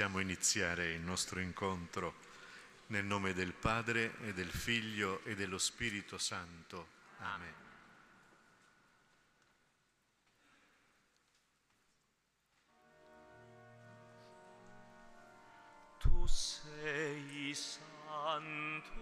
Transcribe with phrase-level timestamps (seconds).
[0.00, 2.14] Possiamo iniziare il nostro incontro
[2.86, 6.86] nel nome del Padre e del Figlio e dello Spirito Santo.
[7.18, 7.52] Amen.
[15.98, 18.94] Tu sei santo,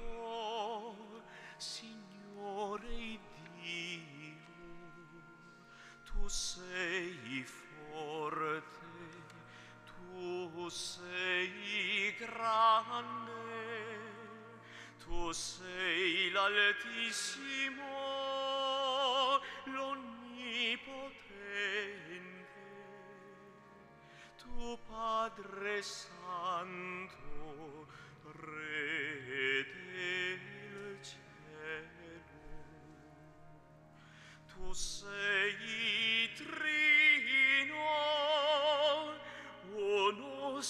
[1.59, 3.21] Signore
[3.55, 4.35] Dio,
[6.07, 8.78] tu sei forte,
[10.19, 13.31] Tu sei grande,
[14.99, 17.87] tu sei l'altissimo,
[19.67, 22.47] l'onnipotente.
[24.39, 27.87] Tu Padre Santo,
[28.25, 32.25] Re del Cielo,
[34.49, 38.28] tu sei Trino,
[40.17, 40.63] uno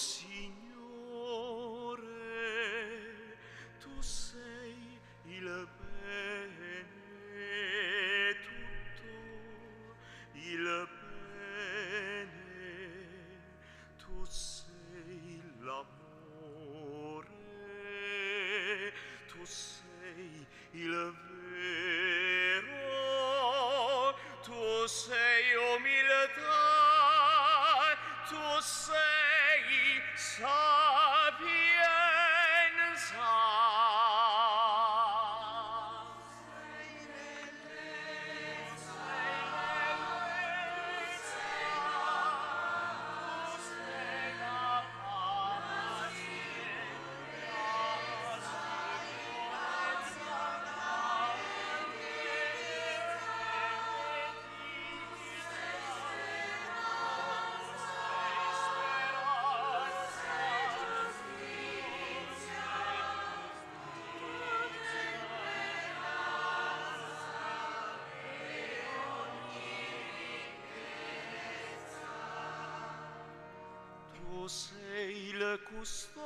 [74.49, 76.18] Tu sei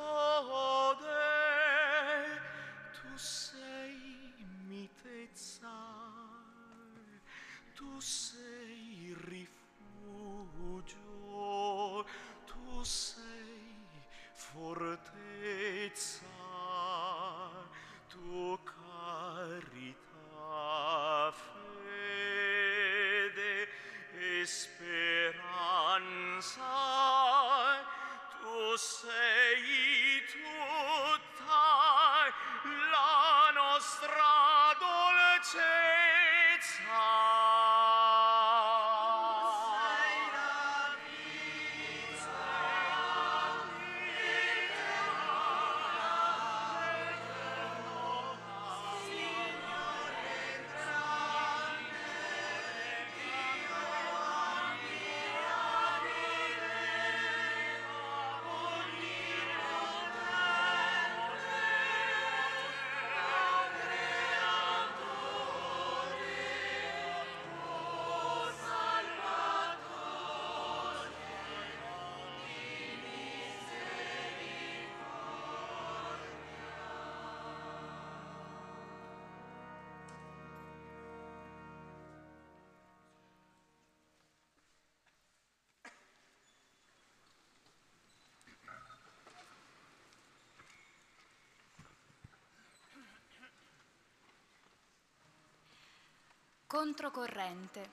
[96.72, 97.90] Controcorrente.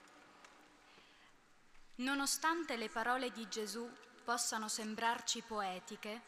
[1.96, 3.86] Nonostante le parole di Gesù
[4.24, 6.22] possano sembrarci poetiche,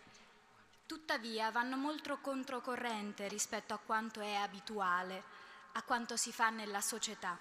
[0.85, 5.23] tuttavia vanno molto controcorrente rispetto a quanto è abituale,
[5.71, 7.39] a quanto si fa nella società.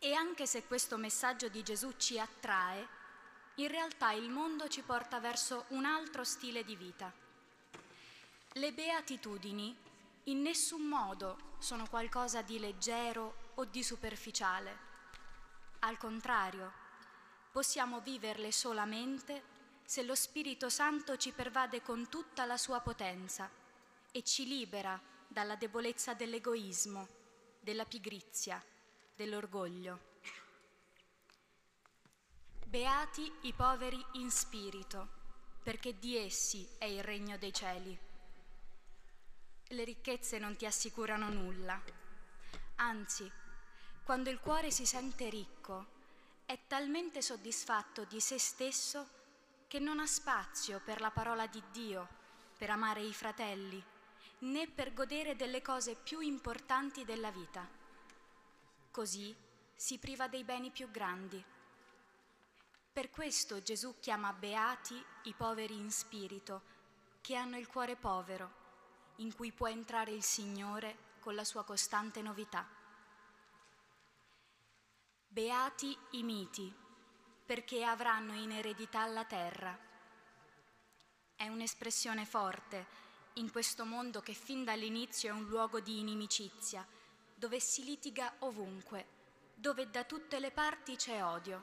[0.00, 2.84] E anche se questo messaggio di Gesù ci attrae,
[3.54, 7.12] in realtà il mondo ci porta verso un altro stile di vita.
[8.54, 9.72] Le beatitudini
[10.24, 14.86] in nessun modo sono qualcosa di leggero o di superficiale.
[15.80, 16.72] Al contrario,
[17.50, 23.50] possiamo viverle solamente se lo Spirito Santo ci pervade con tutta la sua potenza
[24.12, 27.06] e ci libera dalla debolezza dell'egoismo,
[27.60, 28.62] della pigrizia,
[29.14, 30.06] dell'orgoglio.
[32.64, 35.08] Beati i poveri in spirito,
[35.62, 37.98] perché di essi è il regno dei cieli.
[39.68, 41.80] Le ricchezze non ti assicurano nulla.
[42.76, 43.30] Anzi,
[44.08, 45.84] quando il cuore si sente ricco,
[46.46, 49.06] è talmente soddisfatto di se stesso
[49.66, 52.08] che non ha spazio per la parola di Dio,
[52.56, 53.84] per amare i fratelli,
[54.38, 57.68] né per godere delle cose più importanti della vita.
[58.90, 59.36] Così
[59.74, 61.44] si priva dei beni più grandi.
[62.90, 66.62] Per questo Gesù chiama beati i poveri in spirito,
[67.20, 68.52] che hanno il cuore povero,
[69.16, 72.77] in cui può entrare il Signore con la sua costante novità.
[75.30, 76.74] Beati i miti,
[77.44, 79.78] perché avranno in eredità la terra.
[81.36, 82.86] È un'espressione forte
[83.34, 86.84] in questo mondo che fin dall'inizio è un luogo di inimicizia,
[87.34, 89.06] dove si litiga ovunque,
[89.54, 91.62] dove da tutte le parti c'è odio,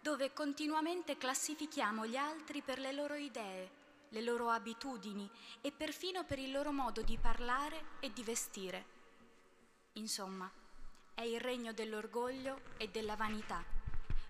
[0.00, 3.70] dove continuamente classifichiamo gli altri per le loro idee,
[4.10, 5.28] le loro abitudini
[5.60, 8.86] e perfino per il loro modo di parlare e di vestire.
[9.94, 10.50] Insomma,
[11.14, 13.64] è il regno dell'orgoglio e della vanità,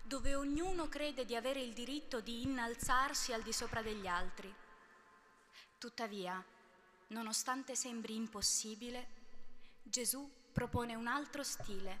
[0.03, 4.53] dove ognuno crede di avere il diritto di innalzarsi al di sopra degli altri.
[5.77, 6.43] Tuttavia,
[7.07, 9.07] nonostante sembri impossibile,
[9.81, 11.99] Gesù propone un altro stile,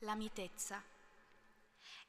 [0.00, 0.82] la mitezza.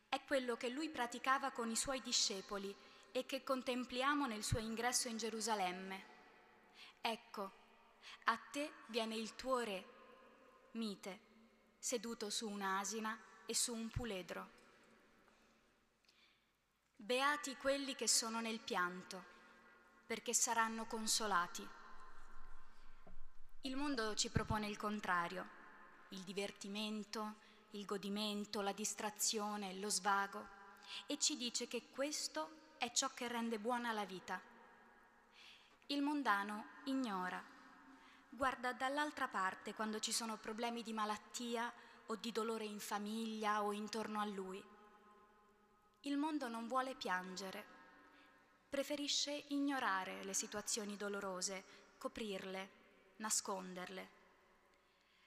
[0.07, 2.73] È quello che lui praticava con i suoi discepoli
[3.11, 6.13] e che contempliamo nel suo ingresso in Gerusalemme.
[7.01, 7.51] Ecco,
[8.25, 9.85] a te viene il tuo re,
[10.71, 11.19] mite,
[11.85, 13.15] seduto su un'asina
[13.45, 14.49] e su un puledro.
[16.95, 19.23] Beati quelli che sono nel pianto,
[20.07, 21.67] perché saranno consolati.
[23.61, 25.47] Il mondo ci propone il contrario,
[26.09, 27.35] il divertimento,
[27.73, 30.43] il godimento, la distrazione, lo svago,
[31.05, 34.41] e ci dice che questo è ciò che rende buona la vita.
[35.85, 37.53] Il mondano ignora
[38.35, 41.71] guarda dall'altra parte quando ci sono problemi di malattia
[42.07, 44.63] o di dolore in famiglia o intorno a lui.
[46.01, 47.65] Il mondo non vuole piangere,
[48.69, 51.63] preferisce ignorare le situazioni dolorose,
[51.97, 52.69] coprirle,
[53.17, 54.23] nasconderle.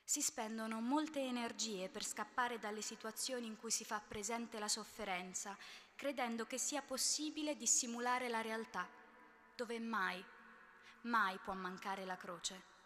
[0.05, 5.57] Si spendono molte energie per scappare dalle situazioni in cui si fa presente la sofferenza,
[5.97, 8.87] credendo che sia possibile dissimulare la realtà,
[9.57, 10.23] dove mai,
[11.03, 12.77] mai può mancare la croce.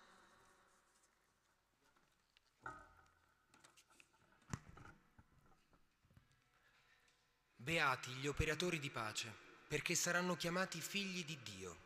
[7.62, 9.32] Beati gli operatori di pace,
[9.68, 11.76] perché saranno chiamati figli di Dio.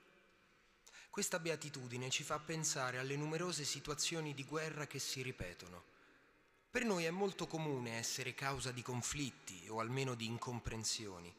[1.11, 5.84] Questa beatitudine ci fa pensare alle numerose situazioni di guerra che si ripetono.
[6.70, 11.31] Per noi è molto comune essere causa di conflitti o almeno di incomprensioni.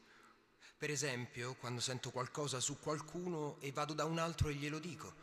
[0.78, 5.16] Per esempio, quando sento qualcosa su qualcuno e vado da un altro e glielo dico,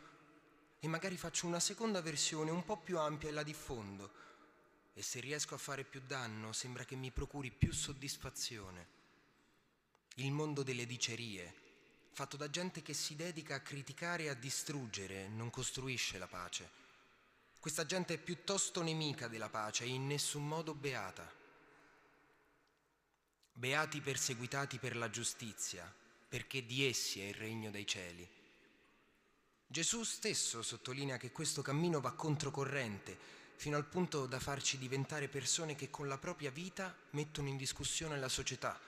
[0.77, 4.11] e magari faccio una seconda versione un po' più ampia e la diffondo,
[4.93, 8.94] e se riesco a fare più danno sembra che mi procuri più soddisfazione
[10.15, 11.53] il mondo delle dicerie,
[12.11, 16.83] fatto da gente che si dedica a criticare e a distruggere, non costruisce la pace.
[17.59, 21.29] Questa gente è piuttosto nemica della pace e in nessun modo beata.
[23.51, 25.93] Beati perseguitati per la giustizia,
[26.29, 28.25] perché di essi è il regno dei cieli.
[29.67, 33.17] Gesù stesso sottolinea che questo cammino va controcorrente,
[33.57, 38.17] fino al punto da farci diventare persone che con la propria vita mettono in discussione
[38.17, 38.79] la società,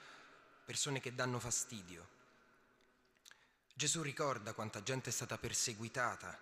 [0.68, 2.06] persone che danno fastidio.
[3.72, 6.38] Gesù ricorda quanta gente è stata perseguitata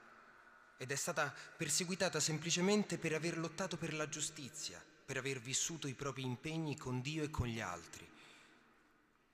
[0.77, 5.95] ed è stata perseguitata semplicemente per aver lottato per la giustizia, per aver vissuto i
[5.95, 8.05] propri impegni con Dio e con gli altri.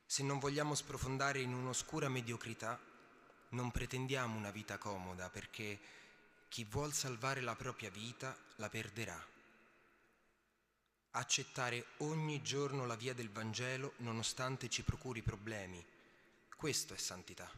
[0.04, 2.78] Se non vogliamo sprofondare in un'oscura mediocrità,
[3.48, 5.80] non pretendiamo una vita comoda perché
[6.48, 9.31] chi vuol salvare la propria vita la perderà
[11.12, 15.84] accettare ogni giorno la via del Vangelo nonostante ci procuri problemi.
[16.56, 17.50] Questo è santità.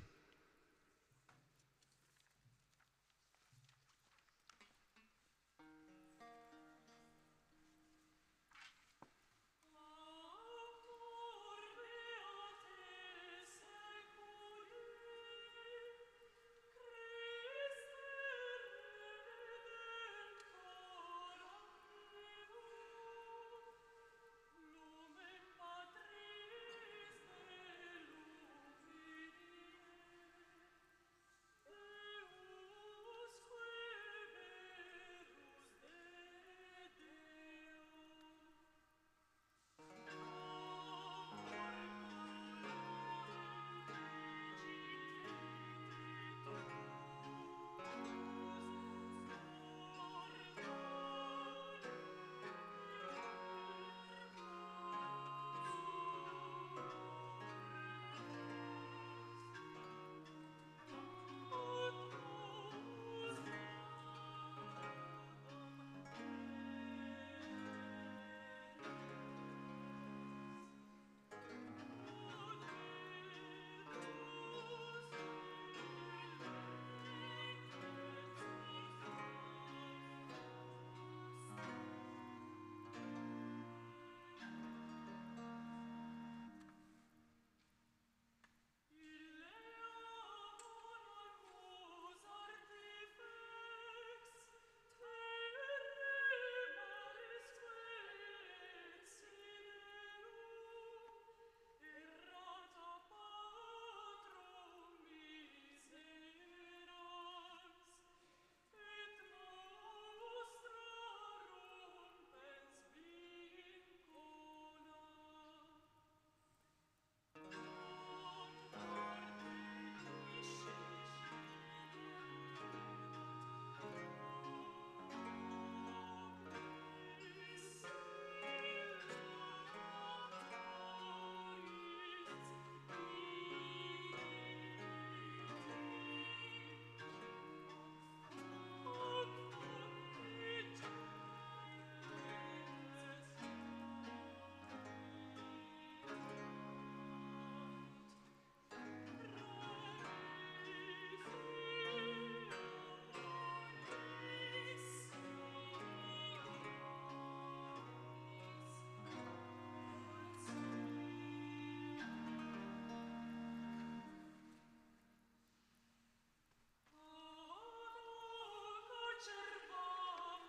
[169.24, 169.30] 是
[169.70, 169.74] 否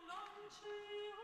[0.05, 1.15] 能去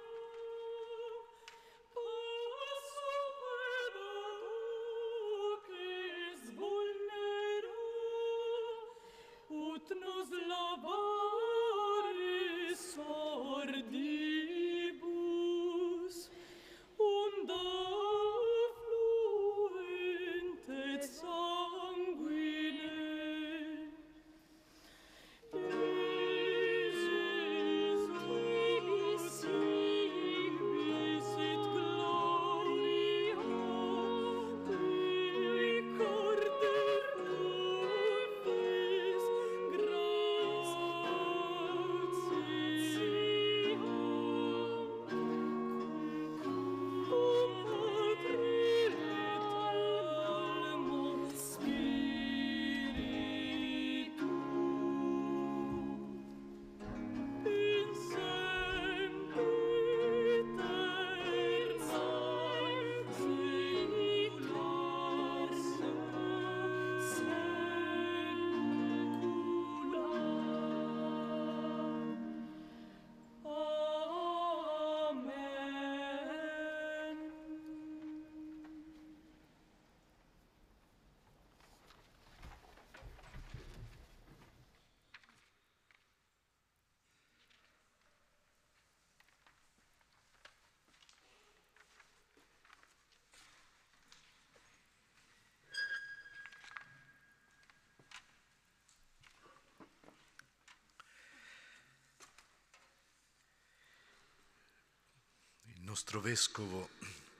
[105.91, 106.91] nostro vescovo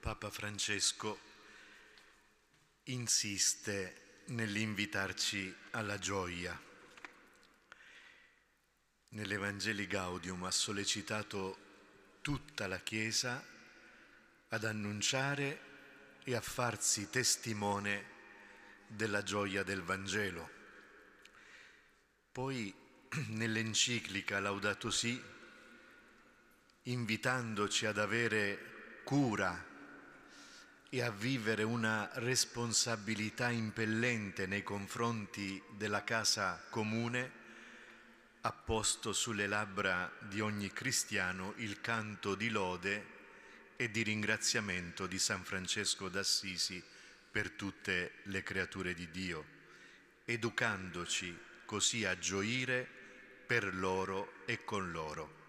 [0.02, 1.18] Papa Francesco
[2.84, 6.62] insiste nell'invitarci alla gioia.
[9.12, 13.42] Nell'Evangeli Gaudium ha sollecitato tutta la Chiesa
[14.50, 18.06] ad annunciare e a farsi testimone
[18.86, 20.50] della gioia del Vangelo.
[22.34, 22.76] Poi
[23.30, 25.31] nell'enciclica Laudato Si
[26.84, 29.70] invitandoci ad avere cura
[30.90, 37.40] e a vivere una responsabilità impellente nei confronti della casa comune,
[38.42, 43.20] ha posto sulle labbra di ogni cristiano il canto di lode
[43.76, 46.84] e di ringraziamento di San Francesco d'Assisi
[47.32, 49.46] per tutte le creature di Dio,
[50.26, 52.88] educandoci così a gioire
[53.46, 55.41] per loro e con loro.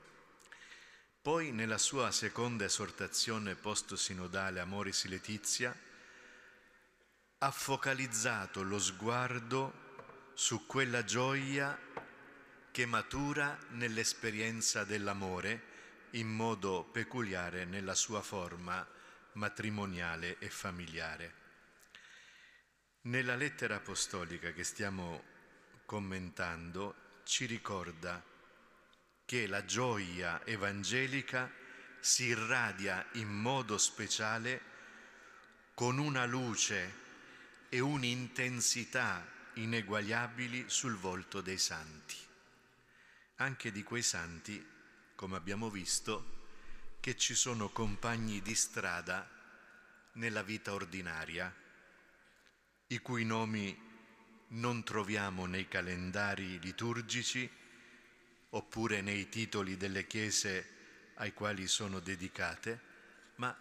[1.23, 5.73] Poi nella sua seconda esortazione post-sinodale Amoris Letizia
[7.39, 11.79] ha focalizzato lo sguardo su quella gioia
[12.73, 15.63] che matura nell'esperienza dell'amore
[16.15, 18.85] in modo peculiare nella sua forma
[19.35, 21.35] matrimoniale e familiare.
[23.03, 25.23] Nella lettera apostolica che stiamo
[25.87, 28.32] commentando ci ricorda
[29.25, 31.51] che la gioia evangelica
[32.01, 34.61] si irradia in modo speciale
[35.75, 37.01] con una luce
[37.69, 42.17] e un'intensità ineguagliabili sul volto dei santi,
[43.37, 44.65] anche di quei santi,
[45.15, 46.41] come abbiamo visto,
[47.01, 49.29] che ci sono compagni di strada
[50.13, 51.55] nella vita ordinaria,
[52.89, 53.91] i cui nomi
[54.49, 57.51] non troviamo nei calendari liturgici,
[58.55, 60.69] oppure nei titoli delle chiese
[61.15, 62.81] ai quali sono dedicate,
[63.37, 63.57] ma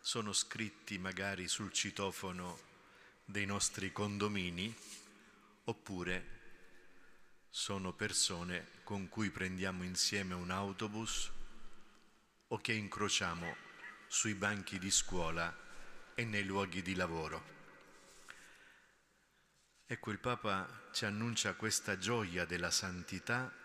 [0.00, 2.58] sono scritti magari sul citofono
[3.24, 4.74] dei nostri condomini,
[5.64, 6.40] oppure
[7.50, 11.30] sono persone con cui prendiamo insieme un autobus
[12.48, 13.56] o che incrociamo
[14.06, 15.54] sui banchi di scuola
[16.14, 17.50] e nei luoghi di lavoro.
[19.86, 23.60] Ecco, il Papa ci annuncia questa gioia della santità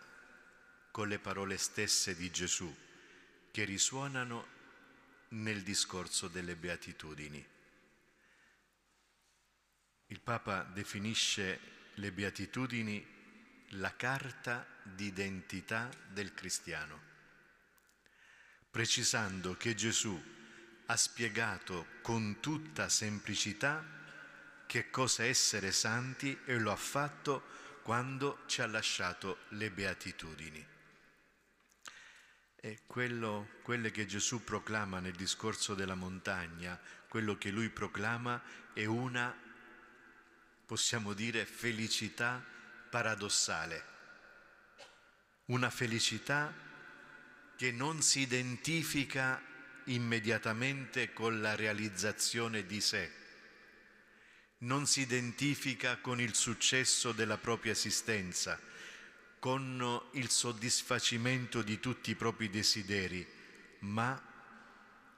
[0.97, 2.75] con le parole stesse di Gesù
[3.51, 4.47] che risuonano
[5.27, 7.45] nel discorso delle beatitudini.
[10.07, 11.59] Il Papa definisce
[11.93, 13.05] le beatitudini
[13.73, 16.99] la carta d'identità del cristiano,
[18.71, 20.19] precisando che Gesù
[20.87, 23.85] ha spiegato con tutta semplicità
[24.65, 27.43] che cosa essere santi e lo ha fatto
[27.83, 30.76] quando ci ha lasciato le beatitudini.
[32.59, 38.41] E quello, quelle che Gesù proclama nel discorso della montagna, quello che lui proclama
[38.73, 39.35] è una,
[40.65, 42.43] possiamo dire, felicità
[42.89, 43.83] paradossale,
[45.45, 46.53] una felicità
[47.55, 49.41] che non si identifica
[49.85, 53.11] immediatamente con la realizzazione di sé,
[54.59, 58.59] non si identifica con il successo della propria esistenza,
[59.47, 63.25] con il soddisfacimento di tutti i propri desideri,
[63.79, 64.21] ma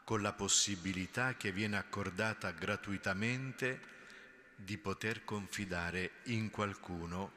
[0.03, 3.81] con la possibilità che viene accordata gratuitamente
[4.55, 7.31] di poter confidare in qualcuno,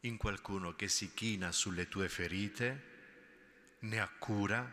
[0.00, 2.82] in qualcuno che si china sulle tue ferite,
[3.78, 4.70] ne ha cura,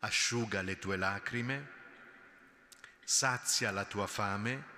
[0.00, 1.70] asciuga le tue lacrime,
[3.04, 4.73] sazia la tua fame,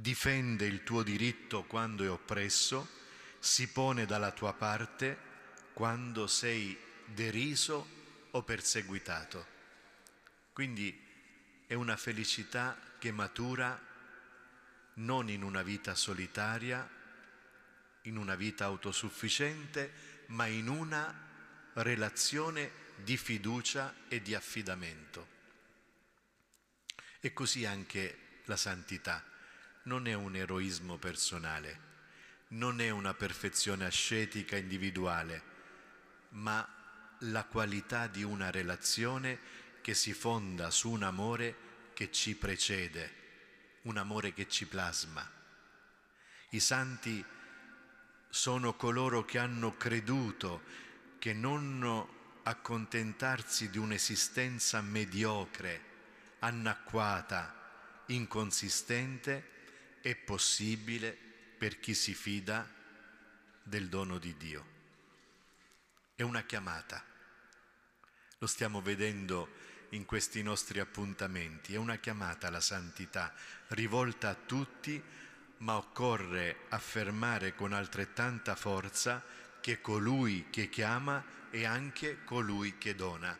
[0.00, 2.98] difende il tuo diritto quando è oppresso,
[3.38, 5.28] si pone dalla tua parte
[5.74, 7.98] quando sei deriso
[8.30, 9.46] o perseguitato.
[10.52, 11.06] Quindi
[11.66, 13.78] è una felicità che matura
[14.94, 16.88] non in una vita solitaria,
[18.02, 21.28] in una vita autosufficiente, ma in una
[21.74, 25.38] relazione di fiducia e di affidamento.
[27.20, 29.29] E così anche la santità
[29.84, 31.88] non è un eroismo personale,
[32.48, 35.42] non è una perfezione ascetica individuale,
[36.30, 36.66] ma
[37.24, 39.38] la qualità di una relazione
[39.80, 43.14] che si fonda su un amore che ci precede,
[43.82, 45.28] un amore che ci plasma.
[46.50, 47.24] I santi
[48.28, 50.62] sono coloro che hanno creduto
[51.18, 55.88] che non accontentarsi di un'esistenza mediocre,
[56.40, 59.58] anacquata, inconsistente,
[60.00, 61.16] è possibile
[61.58, 62.68] per chi si fida
[63.62, 64.66] del dono di Dio.
[66.14, 67.04] È una chiamata.
[68.38, 71.74] Lo stiamo vedendo in questi nostri appuntamenti.
[71.74, 73.34] È una chiamata alla santità
[73.68, 75.02] rivolta a tutti,
[75.58, 79.22] ma occorre affermare con altrettanta forza
[79.60, 83.38] che colui che chiama è anche colui che dona.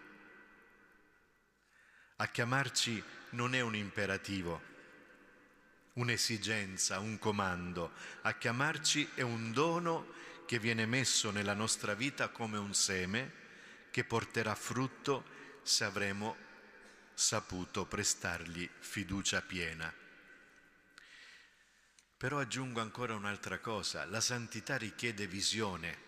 [2.17, 4.70] A chiamarci non è un imperativo,
[6.01, 7.93] un'esigenza, un comando.
[8.23, 10.15] A chiamarci è un dono
[10.47, 13.39] che viene messo nella nostra vita come un seme
[13.91, 15.25] che porterà frutto
[15.63, 16.37] se avremo
[17.15, 19.93] saputo prestargli fiducia piena.
[22.17, 25.99] Però aggiungo ancora un'altra cosa, la santità richiede visione,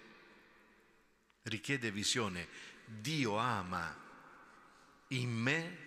[1.42, 2.48] richiede visione.
[2.84, 3.96] Dio ama
[5.08, 5.78] in me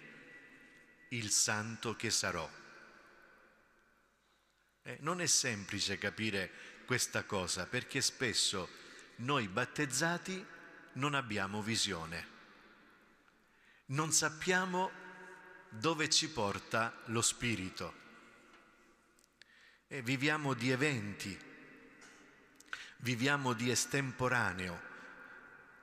[1.09, 2.49] il santo che sarò.
[4.87, 6.51] Eh, non è semplice capire
[6.85, 8.69] questa cosa perché spesso
[9.17, 10.45] noi battezzati
[10.93, 12.27] non abbiamo visione,
[13.87, 14.91] non sappiamo
[15.69, 18.03] dove ci porta lo Spirito.
[19.87, 21.35] E viviamo di eventi,
[22.97, 24.79] viviamo di estemporaneo,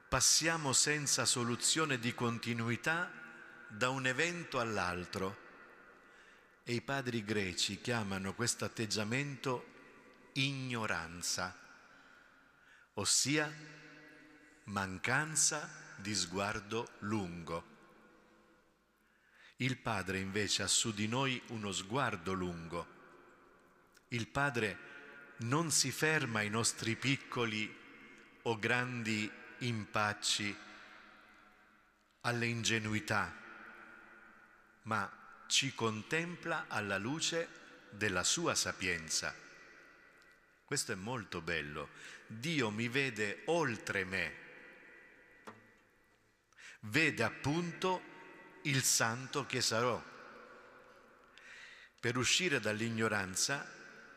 [0.09, 3.11] passiamo senza soluzione di continuità
[3.67, 5.51] da un evento all'altro
[6.65, 9.67] e i padri greci chiamano questo atteggiamento
[10.33, 11.57] ignoranza,
[12.95, 13.53] ossia
[14.65, 17.71] mancanza di sguardo lungo.
[19.57, 23.01] Il Padre invece ha su di noi uno sguardo lungo
[24.13, 24.91] il Padre
[25.39, 27.81] non si ferma ai nostri piccoli
[28.43, 30.55] o grandi impacci,
[32.21, 33.35] alle ingenuità,
[34.83, 35.11] ma
[35.53, 37.47] ci contempla alla luce
[37.91, 39.37] della sua sapienza.
[40.65, 41.91] Questo è molto bello.
[42.27, 44.35] Dio mi vede oltre me,
[46.81, 48.01] vede appunto
[48.63, 50.03] il santo che sarò.
[52.01, 53.71] Per uscire dall'ignoranza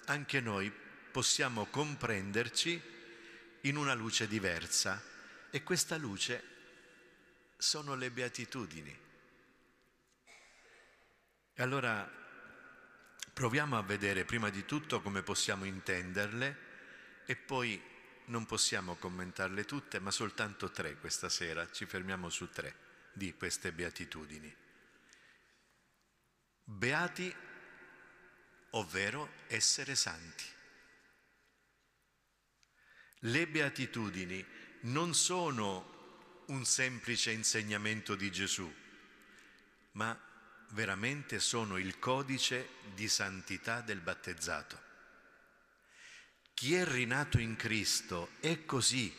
[0.06, 0.72] anche noi
[1.12, 2.82] possiamo comprenderci
[3.64, 5.04] in una luce diversa
[5.50, 6.44] e questa luce
[7.58, 9.05] sono le beatitudini.
[11.58, 12.06] E allora
[13.34, 16.58] proviamo a vedere prima di tutto come possiamo intenderle
[17.26, 17.82] e poi
[18.26, 22.76] non possiamo commentarle tutte, ma soltanto tre questa sera, ci fermiamo su tre
[23.14, 24.54] di queste beatitudini.
[26.64, 27.34] Beati
[28.72, 30.44] ovvero essere santi.
[33.20, 34.46] Le beatitudini
[34.82, 38.72] non sono un semplice insegnamento di Gesù,
[39.92, 40.20] ma
[40.70, 44.82] veramente sono il codice di santità del battezzato.
[46.54, 49.14] Chi è rinato in Cristo è così,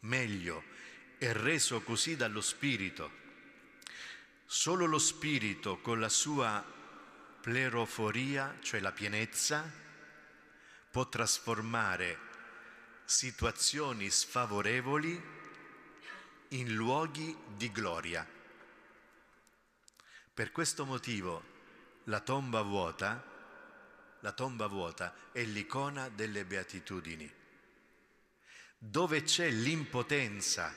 [0.00, 0.62] meglio,
[1.18, 3.20] è reso così dallo Spirito.
[4.46, 6.64] Solo lo Spirito con la sua
[7.40, 9.68] pleroforia, cioè la pienezza,
[10.90, 12.18] può trasformare
[13.04, 15.20] situazioni sfavorevoli
[16.48, 18.26] in luoghi di gloria.
[20.34, 21.42] Per questo motivo
[22.04, 23.22] la tomba vuota,
[24.20, 27.30] la tomba vuota è l'icona delle beatitudini.
[28.78, 30.74] Dove c'è l'impotenza,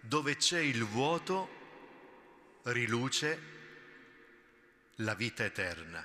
[0.00, 3.58] dove c'è il vuoto, riluce
[4.96, 6.02] la vita eterna.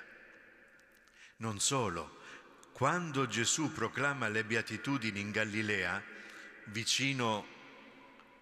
[1.36, 2.20] Non solo,
[2.72, 6.02] quando Gesù proclama le beatitudini in Galilea,
[6.66, 7.46] vicino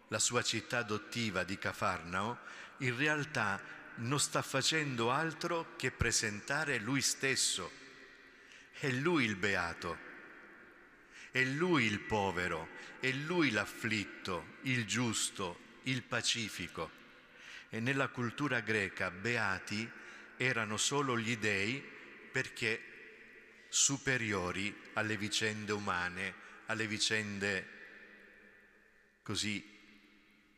[0.08, 2.38] la sua città adottiva di Cafarnao,
[2.78, 7.70] in realtà non sta facendo altro che presentare lui stesso.
[8.78, 9.98] È lui il beato,
[11.30, 12.68] è lui il povero,
[13.00, 17.02] è lui l'afflitto, il giusto, il pacifico.
[17.70, 19.88] E nella cultura greca beati
[20.36, 21.82] erano solo gli dei
[22.30, 22.92] perché
[23.68, 26.34] superiori alle vicende umane,
[26.66, 27.68] alle vicende
[29.22, 29.64] così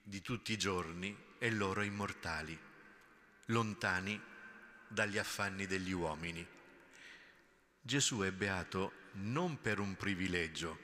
[0.03, 2.59] di tutti i giorni e loro immortali,
[3.47, 4.21] lontani
[4.89, 6.47] dagli affanni degli uomini.
[7.81, 10.79] Gesù è beato non per un privilegio,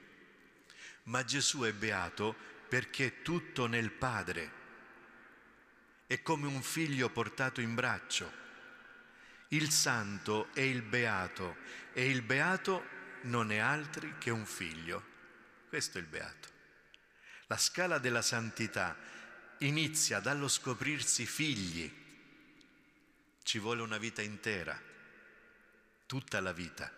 [1.04, 2.34] ma Gesù è beato
[2.68, 4.60] perché è tutto nel Padre.
[6.06, 8.40] È come un figlio portato in braccio.
[9.48, 11.56] Il santo è il beato
[11.92, 12.84] e il beato
[13.22, 15.10] non è altri che un figlio.
[15.68, 16.48] Questo è il beato.
[17.46, 18.96] La scala della santità
[19.58, 22.01] inizia dallo scoprirsi figli.
[23.42, 24.80] Ci vuole una vita intera,
[26.06, 26.90] tutta la vita.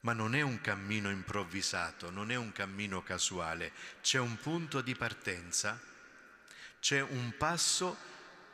[0.00, 3.72] Ma non è un cammino improvvisato, non è un cammino casuale,
[4.02, 5.80] c'è un punto di partenza,
[6.80, 7.96] c'è un passo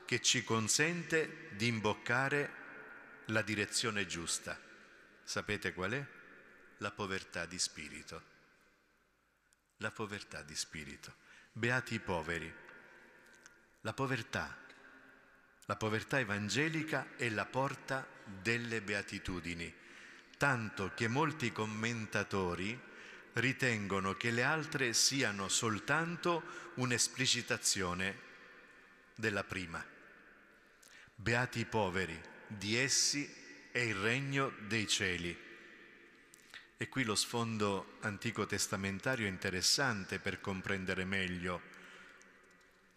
[0.07, 2.55] che ci consente di imboccare
[3.27, 4.59] la direzione giusta.
[5.23, 6.07] Sapete qual è?
[6.79, 8.33] La povertà di spirito
[9.83, 11.13] la povertà di spirito.
[11.53, 12.51] Beati i poveri.
[13.81, 14.57] La povertà,
[15.67, 19.73] la povertà evangelica è la porta delle beatitudini,
[20.37, 22.79] tanto che molti commentatori
[23.35, 26.43] ritengono che le altre siano soltanto
[26.75, 28.31] un'esplicitazione
[29.15, 29.85] della prima.
[31.15, 33.33] Beati i poveri, di essi
[33.71, 35.51] è il regno dei cieli.
[36.77, 41.72] E qui lo sfondo antico testamentario è interessante per comprendere meglio.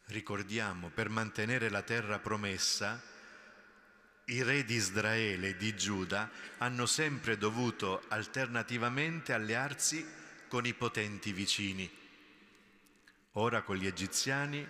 [0.07, 3.01] Ricordiamo, per mantenere la terra promessa,
[4.25, 10.05] i re di Israele e di Giuda hanno sempre dovuto alternativamente allearsi
[10.47, 11.91] con i potenti vicini,
[13.33, 14.67] ora con gli egiziani,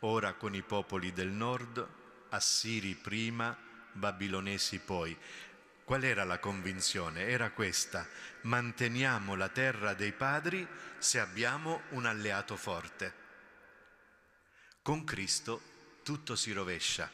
[0.00, 1.86] ora con i popoli del nord,
[2.30, 3.56] assiri prima,
[3.92, 5.16] babilonesi poi.
[5.84, 7.26] Qual era la convinzione?
[7.26, 8.08] Era questa,
[8.42, 10.66] manteniamo la terra dei padri
[10.98, 13.21] se abbiamo un alleato forte.
[14.82, 15.60] Con Cristo
[16.02, 17.10] tutto si rovescia,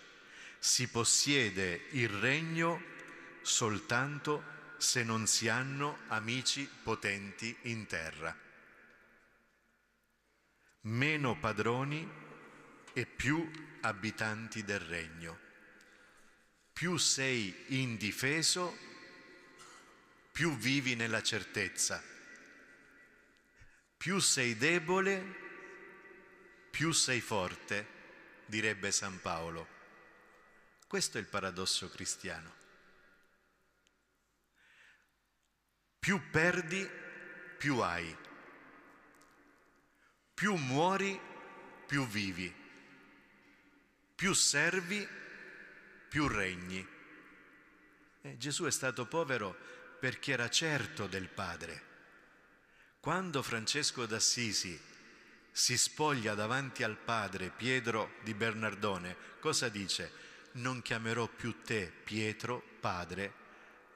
[0.58, 2.82] si possiede il regno
[3.42, 8.36] soltanto se non si hanno amici potenti in terra.
[10.82, 12.10] Meno padroni
[12.92, 13.50] e più
[13.82, 15.46] abitanti del regno
[16.78, 18.78] più sei indifeso,
[20.30, 22.00] più vivi nella certezza.
[23.96, 25.47] Più sei debole,
[26.70, 27.86] più sei forte,
[28.46, 29.76] direbbe San Paolo.
[30.86, 32.54] Questo è il paradosso cristiano.
[35.98, 36.88] Più perdi,
[37.58, 38.16] più hai.
[40.32, 41.20] Più muori,
[41.86, 42.54] più vivi.
[44.14, 45.06] Più servi,
[46.08, 46.86] più regni.
[48.22, 49.56] Eh, Gesù è stato povero
[50.00, 51.82] perché era certo del Padre.
[53.00, 54.80] Quando Francesco d'Assisi
[55.58, 60.12] si spoglia davanti al Padre Pietro di Bernardone, cosa dice?
[60.52, 63.32] Non chiamerò più te Pietro Padre,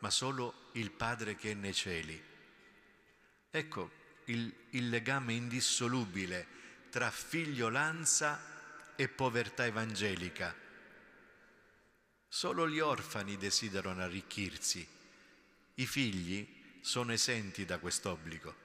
[0.01, 2.21] ma solo il Padre che è nei cieli.
[3.49, 3.91] Ecco
[4.25, 6.47] il, il legame indissolubile
[6.91, 10.53] tra figliolanza e povertà evangelica
[12.27, 14.85] Solo gli orfani desiderano arricchirsi,
[15.75, 18.62] i figli sono esenti da quest'obbligo.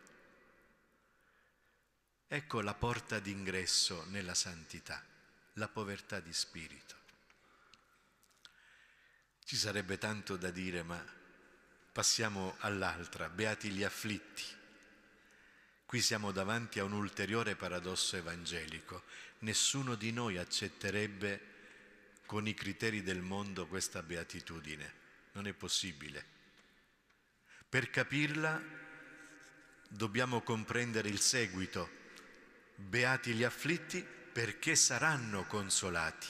[2.30, 5.02] Ecco la porta d'ingresso nella santità,
[5.54, 6.96] la povertà di spirito.
[9.46, 11.02] Ci sarebbe tanto da dire, ma
[11.94, 14.44] passiamo all'altra, beati gli afflitti.
[15.86, 19.04] Qui siamo davanti a un ulteriore paradosso evangelico.
[19.40, 21.56] Nessuno di noi accetterebbe
[22.26, 24.94] con i criteri del mondo questa beatitudine.
[25.32, 26.26] Non è possibile.
[27.70, 28.62] Per capirla
[29.88, 31.97] dobbiamo comprendere il seguito.
[32.80, 36.28] Beati gli afflitti perché saranno consolati.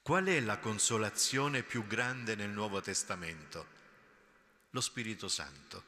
[0.00, 3.66] Qual è la consolazione più grande nel Nuovo Testamento?
[4.70, 5.84] Lo Spirito Santo.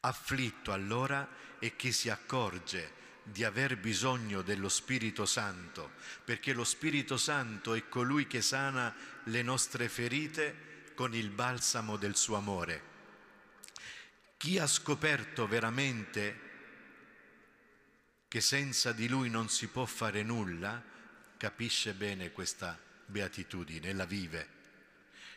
[0.00, 1.28] Afflitto allora
[1.60, 5.92] è chi si accorge di aver bisogno dello Spirito Santo,
[6.24, 8.92] perché lo Spirito Santo è colui che sana
[9.24, 12.82] le nostre ferite con il balsamo del suo amore.
[14.36, 16.48] Chi ha scoperto veramente
[18.30, 20.80] che senza di lui non si può fare nulla,
[21.36, 24.48] capisce bene questa beatitudine la vive.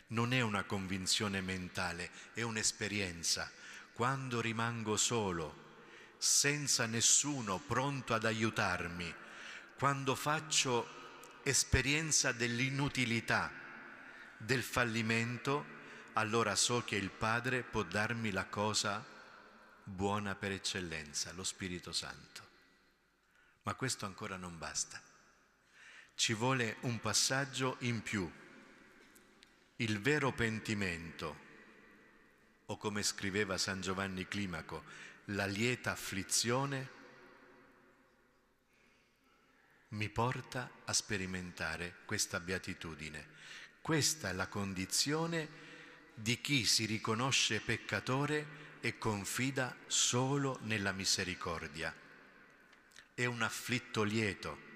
[0.10, 3.49] Non è una convinzione mentale, è un'esperienza.
[3.93, 5.79] Quando rimango solo,
[6.19, 9.12] senza nessuno pronto ad aiutarmi,
[9.75, 13.51] quando faccio esperienza dell'inutilità,
[14.38, 15.65] del fallimento,
[16.13, 19.03] allora so che il Padre può darmi la cosa
[19.84, 22.42] buona per eccellenza, lo Spirito Santo.
[23.63, 25.02] Ma questo ancora non basta
[26.15, 28.30] ci vuole un passaggio in più,
[29.78, 31.41] il vero pentimento,
[32.67, 34.84] o come scriveva San Giovanni Climaco,
[35.26, 37.02] la lieta afflizione
[39.89, 43.41] mi porta a sperimentare questa beatitudine.
[43.82, 45.62] Questa è la condizione
[46.15, 52.03] di chi si riconosce peccatore e confida solo nella misericordia.
[53.15, 54.71] È un afflitto lieto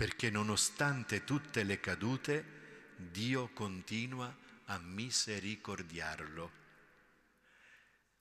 [0.00, 6.52] perché nonostante tutte le cadute, Dio continua a misericordiarlo.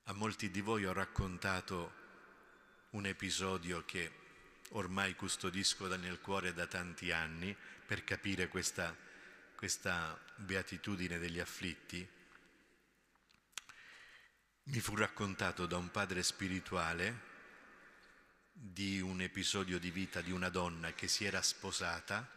[0.04, 1.94] A molti di voi ho raccontato
[2.90, 4.12] un episodio che
[4.72, 8.94] ormai custodisco nel cuore da tanti anni per capire questa,
[9.56, 12.06] questa beatitudine degli afflitti.
[14.72, 17.22] Mi fu raccontato da un padre spirituale
[18.52, 22.30] di un episodio di vita di una donna che si era sposata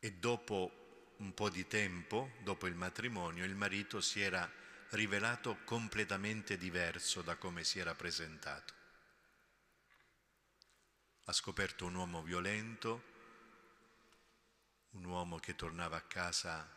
[0.00, 4.50] e dopo un po' di tempo, dopo il matrimonio, il marito si era
[4.88, 8.74] rivelato completamente diverso da come si era presentato.
[11.26, 13.04] Ha scoperto un uomo violento,
[14.90, 16.68] un uomo che tornava a casa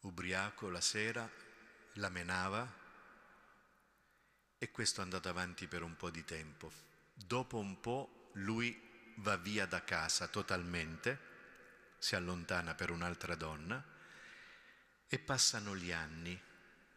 [0.00, 1.50] ubriaco la sera,
[1.94, 2.80] la menava,
[4.58, 6.72] e questo è andato avanti per un po' di tempo.
[7.12, 11.18] Dopo un po' lui va via da casa totalmente,
[11.98, 13.84] si allontana per un'altra donna
[15.08, 16.40] e passano gli anni.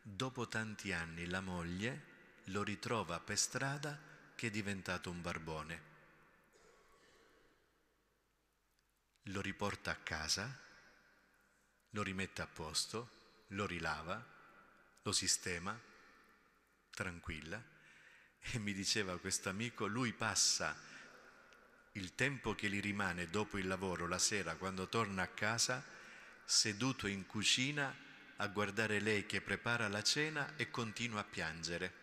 [0.02, 2.14] Dopo tanti anni la moglie
[2.46, 4.00] lo ritrova per strada
[4.36, 5.94] che è diventato un barbone.
[9.24, 10.60] Lo riporta a casa,
[11.90, 13.10] lo rimette a posto,
[13.48, 14.35] lo rilava,
[15.06, 15.80] lo sistema
[16.90, 17.64] tranquilla
[18.40, 20.76] e mi diceva questo amico, lui passa
[21.94, 25.84] il tempo che gli rimane dopo il lavoro, la sera, quando torna a casa,
[26.44, 27.96] seduto in cucina
[28.38, 31.94] a guardare lei che prepara la cena e continua a piangere.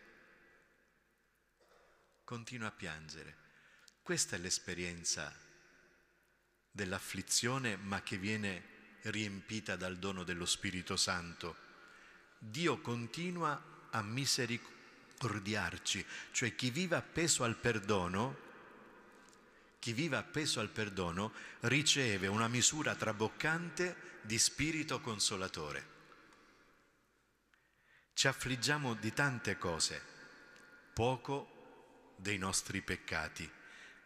[2.23, 3.37] Continua a piangere.
[4.01, 5.33] Questa è l'esperienza
[6.71, 11.71] dell'afflizione, ma che viene riempita dal dono dello Spirito Santo.
[12.45, 14.71] Dio continua a misericordia
[15.23, 18.37] misericordiarci, cioè chi vive appeso al perdono,
[19.79, 25.91] chi vive appeso al perdono riceve una misura traboccante di spirito consolatore.
[28.13, 30.01] Ci affliggiamo di tante cose,
[30.93, 33.49] poco dei nostri peccati.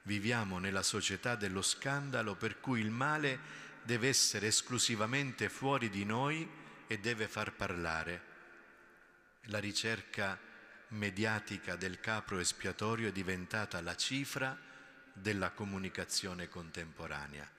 [0.03, 6.49] Viviamo nella società dello scandalo per cui il male deve essere esclusivamente fuori di noi
[6.87, 8.26] e deve far parlare.
[9.49, 10.37] La ricerca
[10.89, 14.59] mediatica del capro espiatorio è diventata la cifra
[15.13, 17.49] della comunicazione contemporanea.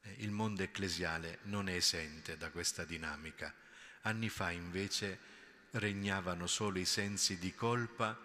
[0.00, 3.54] Eh, il mondo ecclesiale non è esente da questa dinamica.
[4.02, 5.18] Anni fa invece
[5.72, 8.18] regnavano solo i sensi di colpa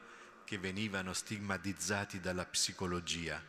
[0.44, 3.44] che venivano stigmatizzati dalla psicologia.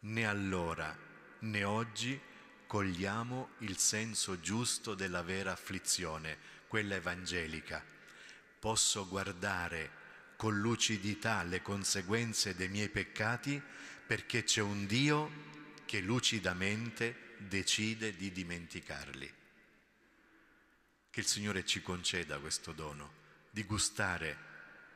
[0.00, 0.96] Né allora
[1.38, 2.20] né oggi
[2.66, 7.92] cogliamo il senso giusto della vera afflizione, quella evangelica
[8.62, 9.90] posso guardare
[10.36, 13.60] con lucidità le conseguenze dei miei peccati
[14.06, 19.34] perché c'è un Dio che lucidamente decide di dimenticarli.
[21.10, 23.12] Che il Signore ci conceda questo dono
[23.50, 24.38] di gustare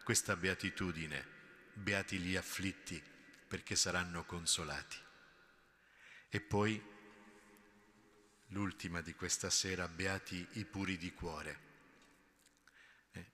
[0.04, 1.26] questa beatitudine,
[1.72, 3.02] beati gli afflitti
[3.48, 4.96] perché saranno consolati.
[6.28, 6.80] E poi
[8.50, 11.65] l'ultima di questa sera, beati i puri di cuore.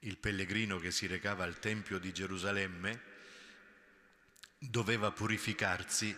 [0.01, 3.01] Il pellegrino che si recava al Tempio di Gerusalemme
[4.59, 6.17] doveva purificarsi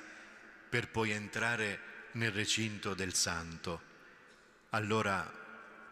[0.68, 3.92] per poi entrare nel recinto del Santo.
[4.70, 5.42] Allora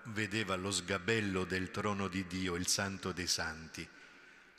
[0.06, 3.88] vedeva lo sgabello del trono di Dio, il Santo dei Santi.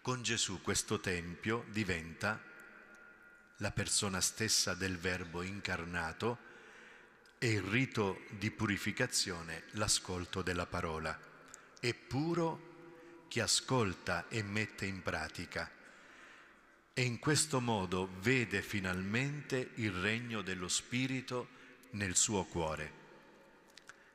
[0.02, 2.42] Con Gesù questo Tempio diventa
[3.58, 6.52] la persona stessa del Verbo incarnato
[7.38, 11.18] e il rito di purificazione l'ascolto della parola.
[11.80, 12.73] È puro
[13.34, 15.68] chi ascolta e mette in pratica
[16.94, 21.48] e in questo modo vede finalmente il regno dello Spirito
[21.94, 22.92] nel suo cuore.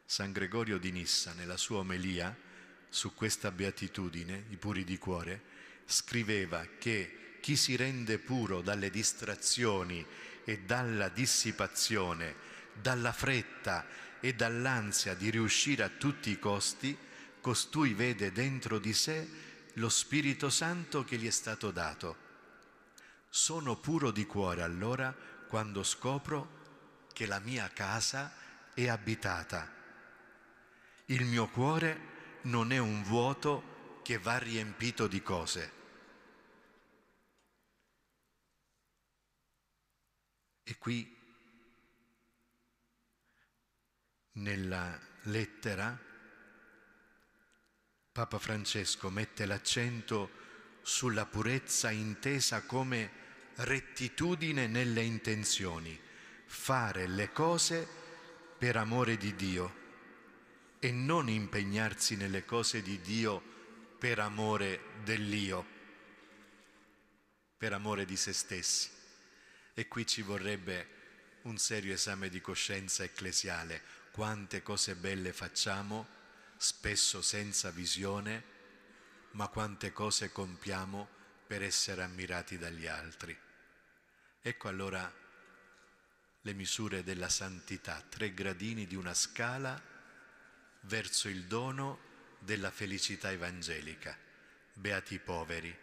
[0.04, 2.32] San Gregorio di Nissa, nella sua omelia
[2.88, 5.42] su questa beatitudine, i puri di cuore,
[5.84, 10.06] scriveva che chi si rende puro dalle distrazioni
[10.44, 12.36] e dalla dissipazione,
[12.72, 13.84] dalla fretta
[14.20, 16.96] e dall'ansia di riuscire a tutti i costi,
[17.40, 19.28] costui vede dentro di sé
[19.74, 22.26] lo Spirito Santo che gli è stato dato.
[23.28, 25.14] Sono puro di cuore allora
[25.48, 26.56] quando scopro
[27.12, 28.32] che la mia casa
[28.74, 29.76] è abitata
[31.10, 35.72] il mio cuore non è un vuoto che va riempito di cose.
[40.62, 41.16] E qui
[44.32, 45.98] nella lettera
[48.18, 50.28] Papa Francesco mette l'accento
[50.82, 53.12] sulla purezza intesa come
[53.54, 55.96] rettitudine nelle intenzioni,
[56.44, 57.86] fare le cose
[58.58, 59.74] per amore di Dio
[60.80, 63.40] e non impegnarsi nelle cose di Dio
[63.96, 65.64] per amore dell'io,
[67.56, 68.90] per amore di se stessi.
[69.74, 70.88] E qui ci vorrebbe
[71.42, 73.80] un serio esame di coscienza ecclesiale.
[74.10, 76.17] Quante cose belle facciamo,
[76.58, 78.56] spesso senza visione,
[79.32, 81.08] ma quante cose compiamo
[81.46, 83.36] per essere ammirati dagli altri.
[84.40, 85.10] Ecco allora
[86.42, 89.80] le misure della santità, tre gradini di una scala
[90.82, 92.00] verso il dono
[92.38, 94.16] della felicità evangelica.
[94.72, 95.76] Beati i poveri.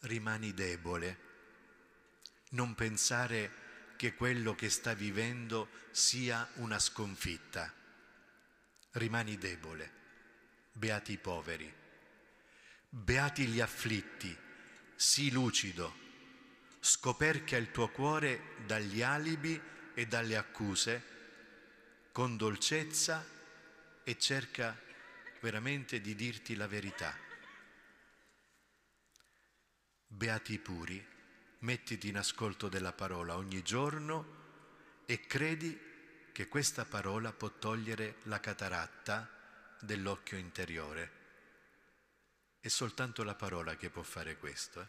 [0.00, 1.28] Rimani debole.
[2.50, 7.79] Non pensare che quello che sta vivendo sia una sconfitta.
[8.92, 9.92] Rimani debole.
[10.72, 11.72] Beati i poveri.
[12.88, 14.36] Beati gli afflitti.
[14.96, 15.94] Sii lucido.
[16.80, 19.60] Scoperchia il tuo cuore dagli alibi
[19.94, 21.02] e dalle accuse
[22.10, 23.24] con dolcezza
[24.02, 24.76] e cerca
[25.40, 27.16] veramente di dirti la verità.
[30.08, 31.06] Beati i puri,
[31.60, 35.89] mettiti in ascolto della parola ogni giorno e credi
[36.32, 39.28] che questa parola può togliere la cataratta
[39.80, 41.18] dell'occhio interiore.
[42.60, 44.86] È soltanto la parola che può fare questo, eh?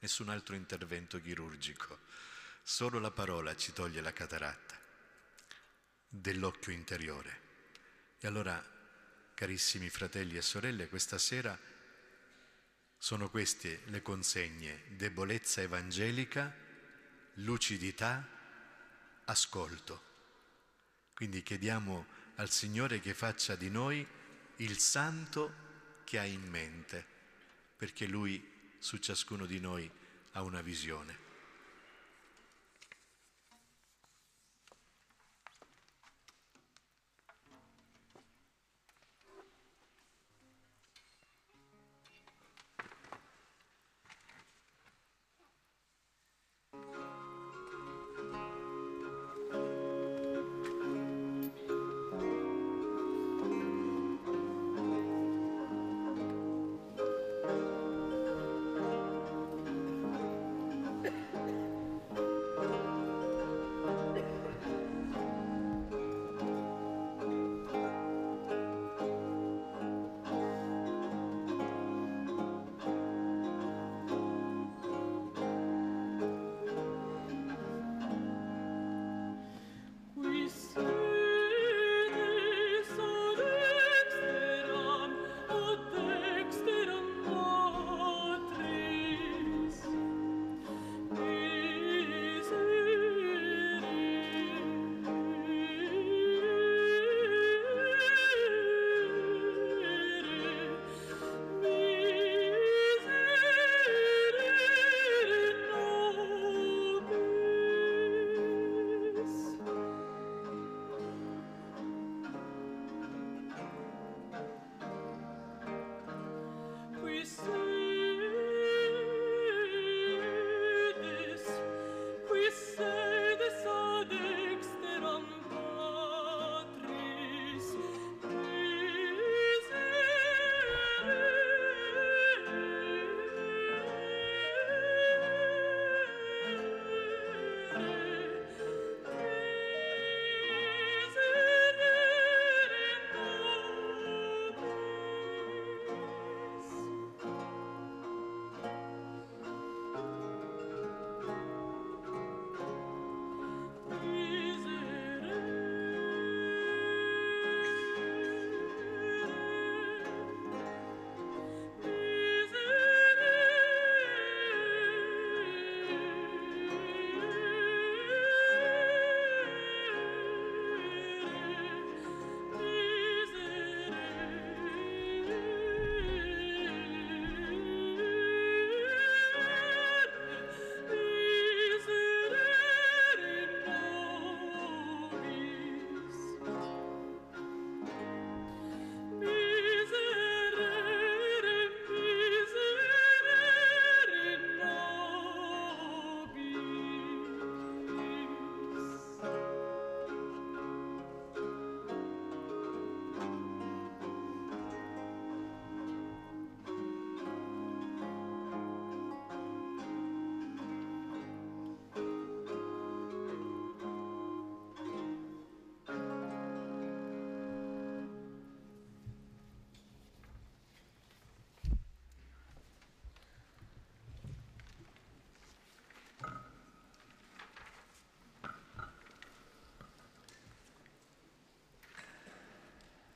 [0.00, 2.00] nessun altro intervento chirurgico.
[2.62, 4.78] Solo la parola ci toglie la cataratta
[6.08, 7.46] dell'occhio interiore.
[8.18, 8.62] E allora,
[9.34, 11.58] carissimi fratelli e sorelle, questa sera
[12.96, 16.52] sono queste le consegne, debolezza evangelica,
[17.34, 18.26] lucidità,
[19.24, 20.07] ascolto.
[21.18, 22.06] Quindi chiediamo
[22.36, 24.06] al Signore che faccia di noi
[24.58, 25.52] il santo
[26.04, 27.04] che ha in mente,
[27.76, 28.40] perché Lui
[28.78, 29.90] su ciascuno di noi
[30.34, 31.27] ha una visione.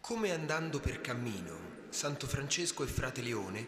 [0.03, 3.67] Come andando per cammino, Santo Francesco e Frate Leone